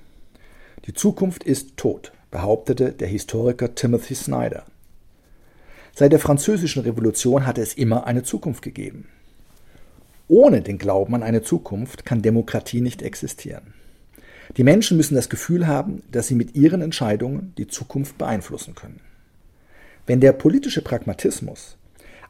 Die 0.85 0.93
Zukunft 0.93 1.45
ist 1.45 1.79
tot, 1.79 2.13
behauptete 2.31 2.93
der 2.93 3.09
Historiker 3.09 3.75
Timothy 3.75 4.15
Snyder. 4.15 4.67
Seit 5.97 6.13
der 6.13 6.19
Französischen 6.19 6.83
Revolution 6.83 7.47
hatte 7.47 7.63
es 7.63 7.73
immer 7.73 8.07
eine 8.07 8.23
Zukunft 8.23 8.61
gegeben. 8.61 9.09
Ohne 10.29 10.61
den 10.61 10.77
Glauben 10.77 11.15
an 11.15 11.23
eine 11.23 11.41
Zukunft 11.41 12.05
kann 12.05 12.21
Demokratie 12.21 12.83
nicht 12.83 13.01
existieren. 13.01 13.73
Die 14.59 14.63
Menschen 14.63 14.99
müssen 14.99 15.15
das 15.15 15.31
Gefühl 15.31 15.67
haben, 15.67 16.03
dass 16.13 16.27
sie 16.27 16.35
mit 16.35 16.55
ihren 16.55 16.83
Entscheidungen 16.83 17.55
die 17.57 17.67
Zukunft 17.67 18.19
beeinflussen 18.19 18.75
können. 18.75 19.01
Wenn 20.05 20.21
der 20.21 20.35
politische 20.35 20.83
Pragmatismus, 20.83 21.79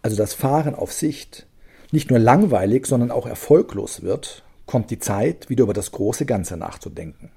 also 0.01 0.17
das 0.17 0.33
Fahren 0.33 0.77
auf 0.77 0.93
Sicht, 0.93 1.49
nicht 1.93 2.11
nur 2.11 2.19
langweilig, 2.19 2.87
sondern 2.87 3.11
auch 3.11 3.27
erfolglos 3.27 4.03
wird, 4.03 4.45
kommt 4.67 4.91
die 4.91 4.99
Zeit, 4.99 5.49
wieder 5.49 5.65
über 5.65 5.73
das 5.73 5.91
große 5.91 6.27
Ganze 6.27 6.57
nachzudenken. 6.57 7.31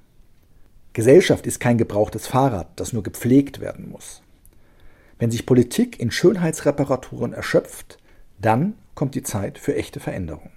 Gesellschaft 0.94 1.48
ist 1.48 1.60
kein 1.60 1.80
gebrauchtes 1.80 2.28
Fahrrad, 2.28 2.68
das 2.76 2.94
nur 2.94 3.02
gepflegt 3.02 3.60
werden 3.60 3.90
muss. 3.90 4.22
Wenn 5.18 5.32
sich 5.32 5.46
Politik 5.46 6.00
in 6.00 6.12
Schönheitsreparaturen 6.12 7.34
erschöpft, 7.34 7.98
dann 8.40 8.76
kommt 8.94 9.16
die 9.16 9.24
Zeit 9.24 9.58
für 9.58 9.76
echte 9.76 10.00
Veränderung. 10.00 10.52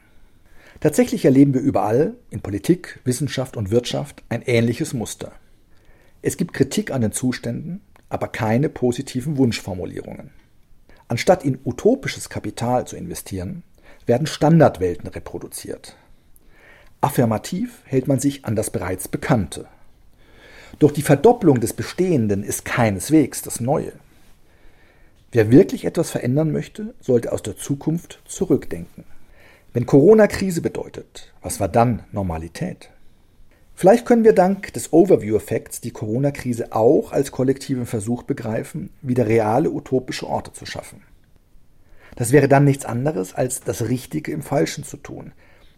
Tatsächlich 0.81 1.25
erleben 1.25 1.55
wir 1.55 1.63
überall, 1.63 2.15
in 2.29 2.43
Politik, 2.43 3.01
Wissenschaft 3.05 3.57
und 3.57 3.71
Wirtschaft, 3.71 4.23
ein 4.29 4.43
ähnliches 4.43 4.93
Muster. 4.93 5.33
Es 6.21 6.37
gibt 6.37 6.53
Kritik 6.53 6.91
an 6.91 7.01
den 7.01 7.13
Zuständen, 7.13 7.81
aber 8.11 8.29
keine 8.29 8.69
positiven 8.69 9.39
Wunschformulierungen. 9.39 10.31
Anstatt 11.09 11.45
in 11.45 11.59
utopisches 11.65 12.29
Kapital 12.29 12.87
zu 12.87 12.97
investieren, 12.97 13.63
werden 14.07 14.27
Standardwelten 14.27 15.09
reproduziert. 15.09 15.97
Affirmativ 17.01 17.83
hält 17.85 18.09
man 18.09 18.21
sich 18.21 18.45
an 18.45 18.57
das 18.57 18.71
bereits 18.71 19.09
Bekannte. 19.09 19.66
Doch 20.79 20.90
die 20.90 21.03
Verdopplung 21.03 21.61
des 21.61 21.73
Bestehenden 21.73 22.42
ist 22.42 22.64
keineswegs 22.64 23.42
das 23.42 23.61
Neue. 23.61 23.92
Wer 25.33 25.51
wirklich 25.51 25.85
etwas 25.85 26.11
verändern 26.11 26.53
möchte, 26.53 26.95
sollte 27.01 27.33
aus 27.33 27.42
der 27.42 27.57
Zukunft 27.57 28.21
zurückdenken. 28.27 29.05
Wenn 29.73 29.87
Corona 29.87 30.27
Krise 30.27 30.62
bedeutet, 30.62 31.33
was 31.42 31.61
war 31.61 31.69
dann 31.69 32.05
Normalität? 32.12 32.90
Vielleicht 33.75 34.07
können 34.07 34.25
wir 34.25 34.33
dank 34.33 34.73
des 34.73 34.95
Overview-Effekts 34.95 35.83
die 35.83 35.90
Corona-Krise 35.90 36.73
auch 36.73 37.12
als 37.12 37.31
kollektiven 37.31 37.85
Versuch 37.85 38.23
begreifen, 38.23 38.88
wieder 39.03 39.27
reale 39.27 39.71
utopische 39.71 40.27
Orte 40.27 40.55
zu 40.55 40.64
schaffen. 40.64 41.03
Das 42.17 42.33
wäre 42.33 42.49
dann 42.49 42.65
nichts 42.65 42.85
anderes, 42.85 43.35
als 43.35 43.61
das 43.61 43.89
Richtige 43.89 44.33
im 44.33 44.43
Falschen 44.43 44.85
zu 44.85 44.97
tun, 44.97 45.33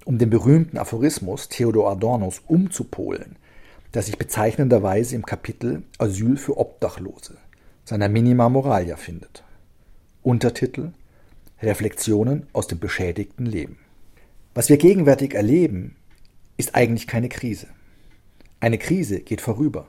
um 0.04 0.18
den 0.18 0.30
berühmten 0.30 0.78
Aphorismus 0.78 1.48
Theodor 1.48 1.90
Adornos 1.90 2.40
umzupolen, 2.46 3.36
der 3.92 4.02
sich 4.02 4.16
bezeichnenderweise 4.16 5.16
im 5.16 5.26
Kapitel 5.26 5.82
Asyl 5.98 6.36
für 6.36 6.56
Obdachlose 6.56 7.36
seiner 7.84 8.08
Minima 8.08 8.48
Moralia 8.48 8.96
findet. 8.96 9.42
Untertitel 10.22 10.92
Reflexionen 11.60 12.46
aus 12.52 12.68
dem 12.68 12.78
beschädigten 12.78 13.46
Leben. 13.46 13.78
Was 14.54 14.68
wir 14.68 14.76
gegenwärtig 14.76 15.34
erleben, 15.34 15.96
ist 16.56 16.74
eigentlich 16.74 17.06
keine 17.06 17.28
Krise. 17.28 17.66
Eine 18.60 18.78
Krise 18.78 19.20
geht 19.20 19.40
vorüber. 19.40 19.88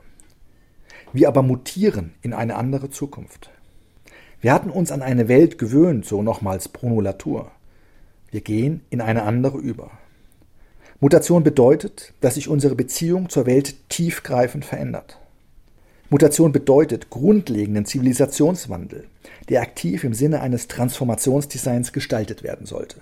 Wir 1.12 1.28
aber 1.28 1.42
mutieren 1.42 2.14
in 2.22 2.32
eine 2.32 2.56
andere 2.56 2.90
Zukunft. 2.90 3.50
Wir 4.40 4.54
hatten 4.54 4.70
uns 4.70 4.90
an 4.90 5.02
eine 5.02 5.28
Welt 5.28 5.58
gewöhnt, 5.58 6.06
so 6.06 6.22
nochmals 6.22 6.68
Bruno 6.68 7.00
Latour. 7.00 7.50
Wir 8.30 8.40
gehen 8.40 8.80
in 8.88 9.00
eine 9.00 9.24
andere 9.24 9.58
über. 9.58 9.90
Mutation 10.98 11.42
bedeutet, 11.42 12.14
dass 12.20 12.34
sich 12.34 12.48
unsere 12.48 12.74
Beziehung 12.74 13.28
zur 13.28 13.46
Welt 13.46 13.88
tiefgreifend 13.90 14.64
verändert. 14.64 15.18
Mutation 16.08 16.52
bedeutet 16.52 17.10
grundlegenden 17.10 17.86
Zivilisationswandel, 17.86 19.06
der 19.48 19.62
aktiv 19.62 20.04
im 20.04 20.14
Sinne 20.14 20.40
eines 20.40 20.68
Transformationsdesigns 20.68 21.92
gestaltet 21.92 22.42
werden 22.42 22.66
sollte. 22.66 23.00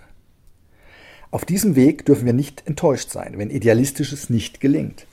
Auf 1.31 1.45
diesem 1.45 1.77
Weg 1.77 2.05
dürfen 2.05 2.27
wir 2.27 2.33
nicht 2.33 2.67
enttäuscht 2.67 3.11
sein, 3.11 3.35
wenn 3.37 3.51
Idealistisches 3.51 4.29
nicht 4.29 4.61
gelingt. 4.61 5.07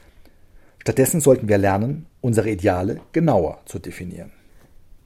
Stattdessen 0.80 1.22
sollten 1.22 1.48
wir 1.48 1.58
lernen, 1.58 2.06
unsere 2.22 2.50
Ideale 2.50 3.00
genauer 3.12 3.60
zu 3.66 3.80
definieren. 3.80 4.32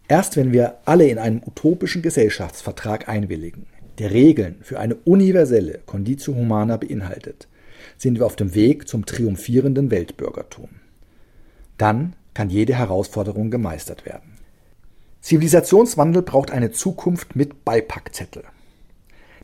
Erst 0.10 0.38
wenn 0.38 0.52
wir 0.52 0.80
alle 0.86 1.08
in 1.08 1.20
einem 1.20 1.40
utopischen 1.46 2.02
Gesellschaftsvertrag 2.02 3.08
einwilligen, 3.08 3.68
der 4.00 4.10
Regeln 4.10 4.56
für 4.62 4.80
eine 4.80 4.96
universelle 4.96 5.82
Conditio 5.86 6.34
Humana 6.34 6.78
beinhaltet, 6.78 7.48
sind 7.96 8.18
wir 8.18 8.26
auf 8.26 8.36
dem 8.36 8.56
Weg 8.56 8.88
zum 8.88 9.06
triumphierenden 9.06 9.92
Weltbürgertum. 9.92 10.70
Dann 11.78 12.16
kann 12.34 12.50
jede 12.50 12.74
Herausforderung 12.74 13.52
gemeistert 13.52 14.04
werden. 14.04 14.40
Zivilisationswandel 15.22 16.24
braucht 16.24 16.50
eine 16.50 16.72
Zukunft 16.72 17.36
mit 17.36 17.64
Beipackzettel. 17.64 18.44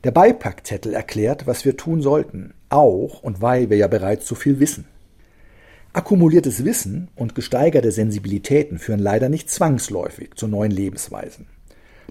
Der 0.03 0.11
Beipackzettel 0.11 0.95
erklärt, 0.95 1.45
was 1.45 1.63
wir 1.63 1.77
tun 1.77 2.01
sollten, 2.01 2.55
auch 2.69 3.21
und 3.21 3.39
weil 3.39 3.69
wir 3.69 3.77
ja 3.77 3.87
bereits 3.87 4.27
so 4.27 4.33
viel 4.33 4.59
wissen. 4.59 4.85
Akkumuliertes 5.95 6.65
Wissen 6.65 7.07
und 7.15 7.35
gesteigerte 7.35 7.89
Sensibilitäten 7.89 8.79
führen 8.79 8.99
leider 8.99 9.29
nicht 9.29 9.49
zwangsläufig 9.49 10.31
zu 10.35 10.45
neuen 10.45 10.71
Lebensweisen. 10.71 11.47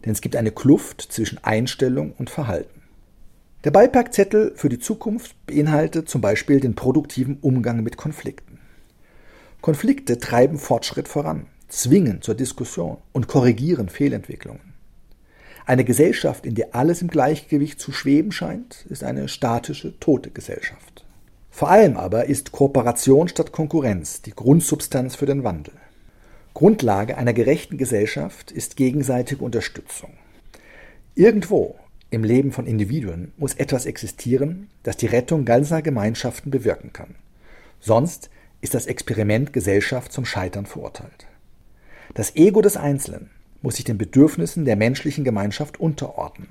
Denn 0.03 0.13
es 0.13 0.23
gibt 0.23 0.37
eine 0.37 0.53
Kluft 0.53 1.03
zwischen 1.03 1.45
Einstellung 1.45 2.15
und 2.17 2.31
Verhalten. 2.31 2.81
Der 3.63 3.73
Beipackzettel 3.73 4.55
für 4.57 4.71
die 4.71 4.79
Zukunft 4.79 5.37
beinhaltet 5.45 6.09
zum 6.09 6.23
Beispiel 6.23 6.61
den 6.61 6.75
produktiven 6.75 7.37
Umgang 7.43 7.83
mit 7.83 7.99
Konflikten. 7.99 8.59
Konflikte 9.61 10.19
treiben 10.19 10.57
Fortschritt 10.57 11.07
voran, 11.07 11.45
zwingen 11.69 12.23
zur 12.23 12.37
Diskussion 12.37 12.97
und 13.13 13.29
korrigieren 13.29 13.91
Fehlentwicklungen. 13.91 14.73
Eine 15.67 15.85
Gesellschaft, 15.85 16.47
in 16.47 16.55
der 16.55 16.75
alles 16.75 17.03
im 17.03 17.09
Gleichgewicht 17.09 17.79
zu 17.79 17.93
schweben 17.93 18.33
scheint, 18.33 18.87
ist 18.89 19.05
eine 19.05 19.29
statische, 19.29 20.01
tote 20.01 20.31
Gesellschaft. 20.31 21.04
Vor 21.55 21.71
allem 21.71 21.97
aber 21.97 22.25
ist 22.25 22.51
Kooperation 22.51 23.29
statt 23.29 23.53
Konkurrenz 23.53 24.21
die 24.21 24.33
Grundsubstanz 24.33 25.15
für 25.15 25.27
den 25.27 25.45
Wandel. 25.45 25.75
Grundlage 26.53 27.17
einer 27.17 27.33
gerechten 27.33 27.79
Gesellschaft 27.79 28.51
ist 28.51 28.75
gegenseitige 28.75 29.45
Unterstützung. 29.45 30.15
Irgendwo 31.15 31.77
im 32.11 32.25
Leben 32.25 32.51
von 32.51 32.67
Individuen 32.67 33.31
muss 33.37 33.55
etwas 33.55 33.87
existieren, 33.87 34.69
das 34.83 34.97
die 34.97 35.07
Rettung 35.07 35.45
ganzer 35.45 35.81
Gemeinschaften 35.81 36.51
bewirken 36.51 36.93
kann. 36.93 37.15
Sonst 37.79 38.31
ist 38.61 38.75
das 38.75 38.87
Experiment 38.87 39.53
Gesellschaft 39.53 40.13
zum 40.13 40.25
Scheitern 40.25 40.67
verurteilt. 40.67 41.29
Das 42.15 42.35
Ego 42.35 42.63
des 42.63 42.77
Einzelnen 42.77 43.31
muss 43.63 43.77
sich 43.77 43.85
den 43.85 43.97
Bedürfnissen 43.97 44.65
der 44.65 44.75
menschlichen 44.75 45.23
Gemeinschaft 45.23 45.79
unterordnen. 45.79 46.49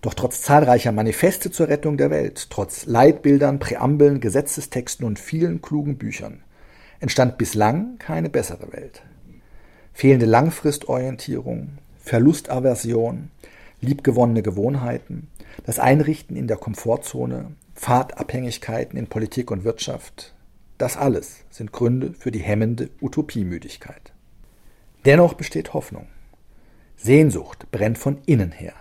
Doch 0.00 0.14
trotz 0.14 0.42
zahlreicher 0.42 0.92
Manifeste 0.92 1.50
zur 1.50 1.68
Rettung 1.68 1.96
der 1.96 2.10
Welt, 2.10 2.48
trotz 2.50 2.86
Leitbildern, 2.86 3.58
Präambeln, 3.58 4.20
Gesetzestexten 4.20 5.04
und 5.04 5.18
vielen 5.18 5.60
klugen 5.60 5.98
Büchern 5.98 6.42
entstand 7.00 7.38
bislang 7.38 7.98
keine 7.98 8.28
bessere 8.28 8.72
Welt. 8.72 9.02
Fehlende 9.92 10.26
Langfristorientierung, 10.26 11.78
Verlustaversion, 11.98 13.30
liebgewonnene 13.80 14.42
Gewohnheiten, 14.42 15.28
das 15.64 15.78
Einrichten 15.78 16.36
in 16.36 16.46
der 16.46 16.58
Komfortzone, 16.58 17.52
Pfadabhängigkeiten 17.74 18.98
in 18.98 19.08
Politik 19.08 19.50
und 19.50 19.64
Wirtschaft, 19.64 20.34
das 20.78 20.96
alles 20.96 21.44
sind 21.50 21.72
Gründe 21.72 22.12
für 22.12 22.30
die 22.30 22.38
hemmende 22.38 22.90
Utopiemüdigkeit. 23.00 24.12
Dennoch 25.04 25.34
besteht 25.34 25.74
Hoffnung. 25.74 26.06
Sehnsucht 26.96 27.70
brennt 27.70 27.96
von 27.96 28.18
innen 28.26 28.52
her. 28.52 28.74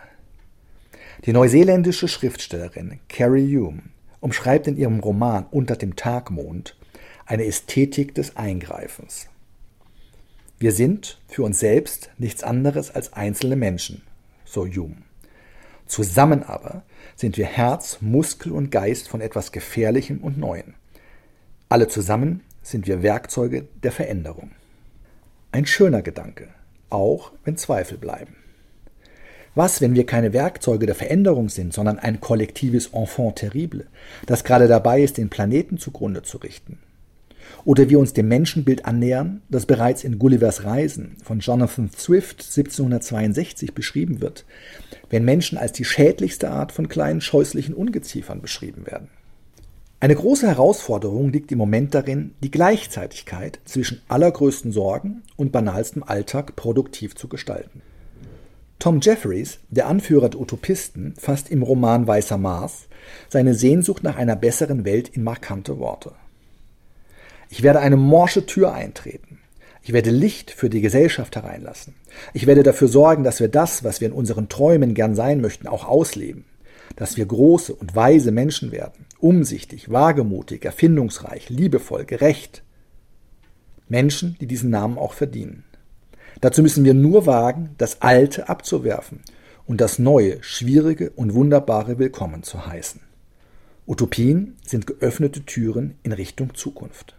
Die 1.25 1.33
neuseeländische 1.33 2.07
Schriftstellerin 2.07 2.99
Carrie 3.09 3.57
Hume 3.57 3.81
umschreibt 4.21 4.67
in 4.67 4.77
ihrem 4.77 5.01
Roman 5.01 5.47
Unter 5.51 5.75
dem 5.75 5.97
Tagmond 5.97 6.77
eine 7.25 7.45
Ästhetik 7.45 8.15
des 8.15 8.37
Eingreifens. 8.37 9.27
Wir 10.59 10.71
sind 10.71 11.19
für 11.27 11.43
uns 11.43 11.59
selbst 11.59 12.09
nichts 12.17 12.41
anderes 12.41 12.95
als 12.95 13.11
einzelne 13.11 13.57
Menschen, 13.57 14.01
so 14.45 14.65
Hume. 14.65 14.95
Zusammen 15.87 16.43
aber 16.43 16.83
sind 17.17 17.37
wir 17.37 17.45
Herz, 17.45 17.97
Muskel 17.99 18.53
und 18.53 18.71
Geist 18.71 19.09
von 19.09 19.19
etwas 19.19 19.51
Gefährlichem 19.51 20.19
und 20.19 20.37
Neuen. 20.37 20.75
Alle 21.67 21.89
zusammen 21.89 22.41
sind 22.63 22.87
wir 22.87 23.03
Werkzeuge 23.03 23.67
der 23.83 23.91
Veränderung. 23.91 24.51
Ein 25.51 25.65
schöner 25.65 26.01
Gedanke, 26.01 26.47
auch 26.89 27.33
wenn 27.43 27.57
Zweifel 27.57 27.97
bleiben. 27.97 28.35
Was, 29.59 29.81
wenn 29.81 29.93
wir 29.93 30.05
keine 30.05 30.31
Werkzeuge 30.31 30.85
der 30.85 30.95
Veränderung 30.95 31.49
sind, 31.49 31.73
sondern 31.73 31.99
ein 31.99 32.21
kollektives 32.21 32.91
Enfant 32.93 33.35
terrible, 33.35 33.87
das 34.25 34.45
gerade 34.45 34.69
dabei 34.69 35.01
ist, 35.01 35.17
den 35.17 35.27
Planeten 35.27 35.77
zugrunde 35.77 36.23
zu 36.23 36.37
richten? 36.37 36.79
oder 37.65 37.89
wir 37.89 37.99
uns 37.99 38.13
dem 38.13 38.29
Menschenbild 38.29 38.85
annähern, 38.85 39.41
das 39.49 39.65
bereits 39.65 40.05
in 40.05 40.17
Gullivers 40.17 40.63
Reisen 40.63 41.17
von 41.21 41.39
Jonathan 41.39 41.89
Swift 41.91 42.39
1762 42.39 43.73
beschrieben 43.73 44.21
wird, 44.21 44.45
wenn 45.09 45.25
Menschen 45.25 45.57
als 45.57 45.73
die 45.73 45.83
schädlichste 45.83 46.51
Art 46.51 46.71
von 46.71 46.87
kleinen 46.87 47.19
scheußlichen 47.19 47.75
Ungeziefern 47.75 48.39
beschrieben 48.39 48.85
werden. 48.85 49.09
Eine 49.99 50.15
große 50.15 50.47
Herausforderung 50.47 51.33
liegt 51.33 51.51
im 51.51 51.57
Moment 51.57 51.93
darin, 51.93 52.33
die 52.41 52.51
Gleichzeitigkeit 52.51 53.59
zwischen 53.65 54.01
allergrößten 54.07 54.71
Sorgen 54.71 55.23
und 55.35 55.51
banalstem 55.51 56.03
Alltag 56.03 56.55
produktiv 56.55 57.15
zu 57.15 57.27
gestalten. 57.27 57.81
Tom 58.79 59.01
Jeffries, 59.01 59.59
der 59.69 59.87
Anführer 59.87 60.29
der 60.29 60.39
Utopisten, 60.39 61.13
fasst 61.17 61.51
im 61.51 61.63
Roman 61.63 62.07
Weißer 62.07 62.37
Mars 62.37 62.87
seine 63.27 63.53
Sehnsucht 63.53 64.03
nach 64.03 64.15
einer 64.15 64.37
besseren 64.37 64.85
Welt 64.85 65.09
in 65.09 65.23
markante 65.23 65.79
Worte. 65.79 66.13
Ich 67.49 67.61
werde 67.61 67.81
eine 67.81 67.97
morsche 67.97 68.45
Tür 68.45 68.73
eintreten. 68.73 69.39
Ich 69.81 69.91
werde 69.91 70.11
Licht 70.11 70.51
für 70.51 70.69
die 70.69 70.79
Gesellschaft 70.79 71.35
hereinlassen. 71.35 71.93
Ich 72.33 72.47
werde 72.47 72.63
dafür 72.63 72.87
sorgen, 72.87 73.25
dass 73.25 73.41
wir 73.41 73.49
das, 73.49 73.83
was 73.83 73.99
wir 73.99 74.07
in 74.07 74.13
unseren 74.13 74.47
Träumen 74.47 74.93
gern 74.93 75.13
sein 75.13 75.41
möchten, 75.41 75.67
auch 75.67 75.85
ausleben. 75.85 76.45
Dass 76.95 77.17
wir 77.17 77.25
große 77.25 77.75
und 77.75 77.97
weise 77.97 78.31
Menschen 78.31 78.71
werden. 78.71 79.05
Umsichtig, 79.19 79.91
wagemutig, 79.91 80.63
erfindungsreich, 80.63 81.49
liebevoll, 81.49 82.05
gerecht. 82.05 82.63
Menschen, 83.89 84.37
die 84.39 84.47
diesen 84.47 84.69
Namen 84.69 84.97
auch 84.97 85.13
verdienen. 85.13 85.65
Dazu 86.41 86.61
müssen 86.61 86.85
wir 86.85 86.93
nur 86.93 87.25
wagen, 87.25 87.75
das 87.77 88.01
Alte 88.01 88.47
abzuwerfen 88.47 89.19
und 89.65 89.81
das 89.81 89.99
Neue, 89.99 90.41
Schwierige 90.41 91.09
und 91.11 91.33
Wunderbare 91.33 91.99
willkommen 91.99 92.43
zu 92.43 92.65
heißen. 92.65 93.01
Utopien 93.85 94.55
sind 94.65 94.87
geöffnete 94.87 95.43
Türen 95.45 95.95
in 96.01 96.13
Richtung 96.13 96.53
Zukunft. 96.55 97.17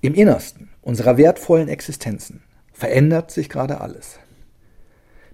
Im 0.00 0.14
Innersten 0.14 0.70
unserer 0.80 1.18
wertvollen 1.18 1.68
Existenzen 1.68 2.42
verändert 2.72 3.30
sich 3.30 3.50
gerade 3.50 3.82
alles. 3.82 4.18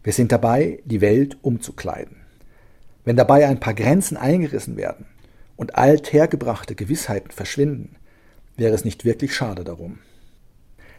Wir 0.02 0.12
sind 0.12 0.32
dabei, 0.32 0.80
die 0.84 1.00
Welt 1.00 1.38
umzukleiden. 1.42 2.16
Wenn 3.04 3.16
dabei 3.16 3.46
ein 3.46 3.60
paar 3.60 3.74
Grenzen 3.74 4.16
eingerissen 4.16 4.76
werden 4.76 5.06
und 5.56 5.76
althergebrachte 5.76 6.74
Gewissheiten 6.74 7.30
verschwinden, 7.30 7.94
wäre 8.56 8.74
es 8.74 8.84
nicht 8.84 9.04
wirklich 9.04 9.34
schade 9.34 9.62
darum. 9.62 9.98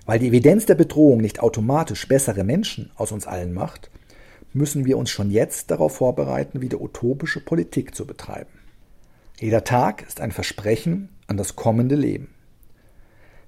Weil 0.05 0.19
die 0.19 0.27
Evidenz 0.27 0.65
der 0.65 0.75
Bedrohung 0.75 1.21
nicht 1.21 1.39
automatisch 1.41 2.07
bessere 2.07 2.43
Menschen 2.43 2.91
aus 2.95 3.11
uns 3.11 3.27
allen 3.27 3.53
macht, 3.53 3.91
müssen 4.53 4.85
wir 4.85 4.97
uns 4.97 5.09
schon 5.09 5.31
jetzt 5.31 5.71
darauf 5.71 5.95
vorbereiten, 5.95 6.61
wieder 6.61 6.81
utopische 6.81 7.39
Politik 7.39 7.95
zu 7.95 8.05
betreiben. 8.05 8.51
Jeder 9.39 9.63
Tag 9.63 10.05
ist 10.07 10.21
ein 10.21 10.31
Versprechen 10.31 11.09
an 11.27 11.37
das 11.37 11.55
kommende 11.55 11.95
Leben. 11.95 12.33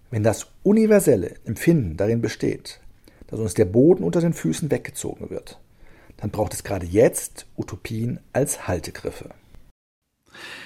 Wenn 0.10 0.24
das 0.24 0.48
universelle 0.64 1.36
Empfinden 1.46 1.98
darin 1.98 2.22
besteht, 2.22 2.80
dass 3.28 3.40
uns 3.40 3.56
der 3.56 3.66
Boden 3.66 4.04
unter 4.04 4.22
den 4.22 4.34
Füßen 4.34 4.70
weggezogen 4.70 5.30
wird, 5.30 5.60
dann 6.18 6.30
braucht 6.30 6.54
es 6.54 6.64
gerade 6.64 6.86
jetzt 6.86 7.48
Utopien 7.58 8.20
als 8.32 8.68
Haltegriffe. 8.68 9.32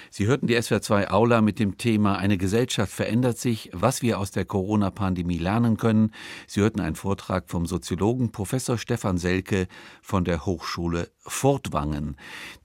Sie 0.09 0.27
hörten 0.27 0.47
die 0.47 0.57
SWR2 0.57 1.09
Aula 1.09 1.41
mit 1.41 1.59
dem 1.59 1.77
Thema 1.77 2.17
Eine 2.17 2.37
Gesellschaft 2.37 2.91
verändert 2.91 3.37
sich, 3.37 3.69
was 3.73 4.01
wir 4.01 4.19
aus 4.19 4.31
der 4.31 4.45
Corona-Pandemie 4.45 5.37
lernen 5.37 5.77
können. 5.77 6.11
Sie 6.47 6.61
hörten 6.61 6.79
einen 6.79 6.95
Vortrag 6.95 7.49
vom 7.49 7.65
Soziologen 7.65 8.31
Professor 8.31 8.77
Stefan 8.77 9.17
Selke 9.17 9.67
von 10.01 10.23
der 10.23 10.45
Hochschule 10.45 11.09
Fortwangen. 11.19 12.15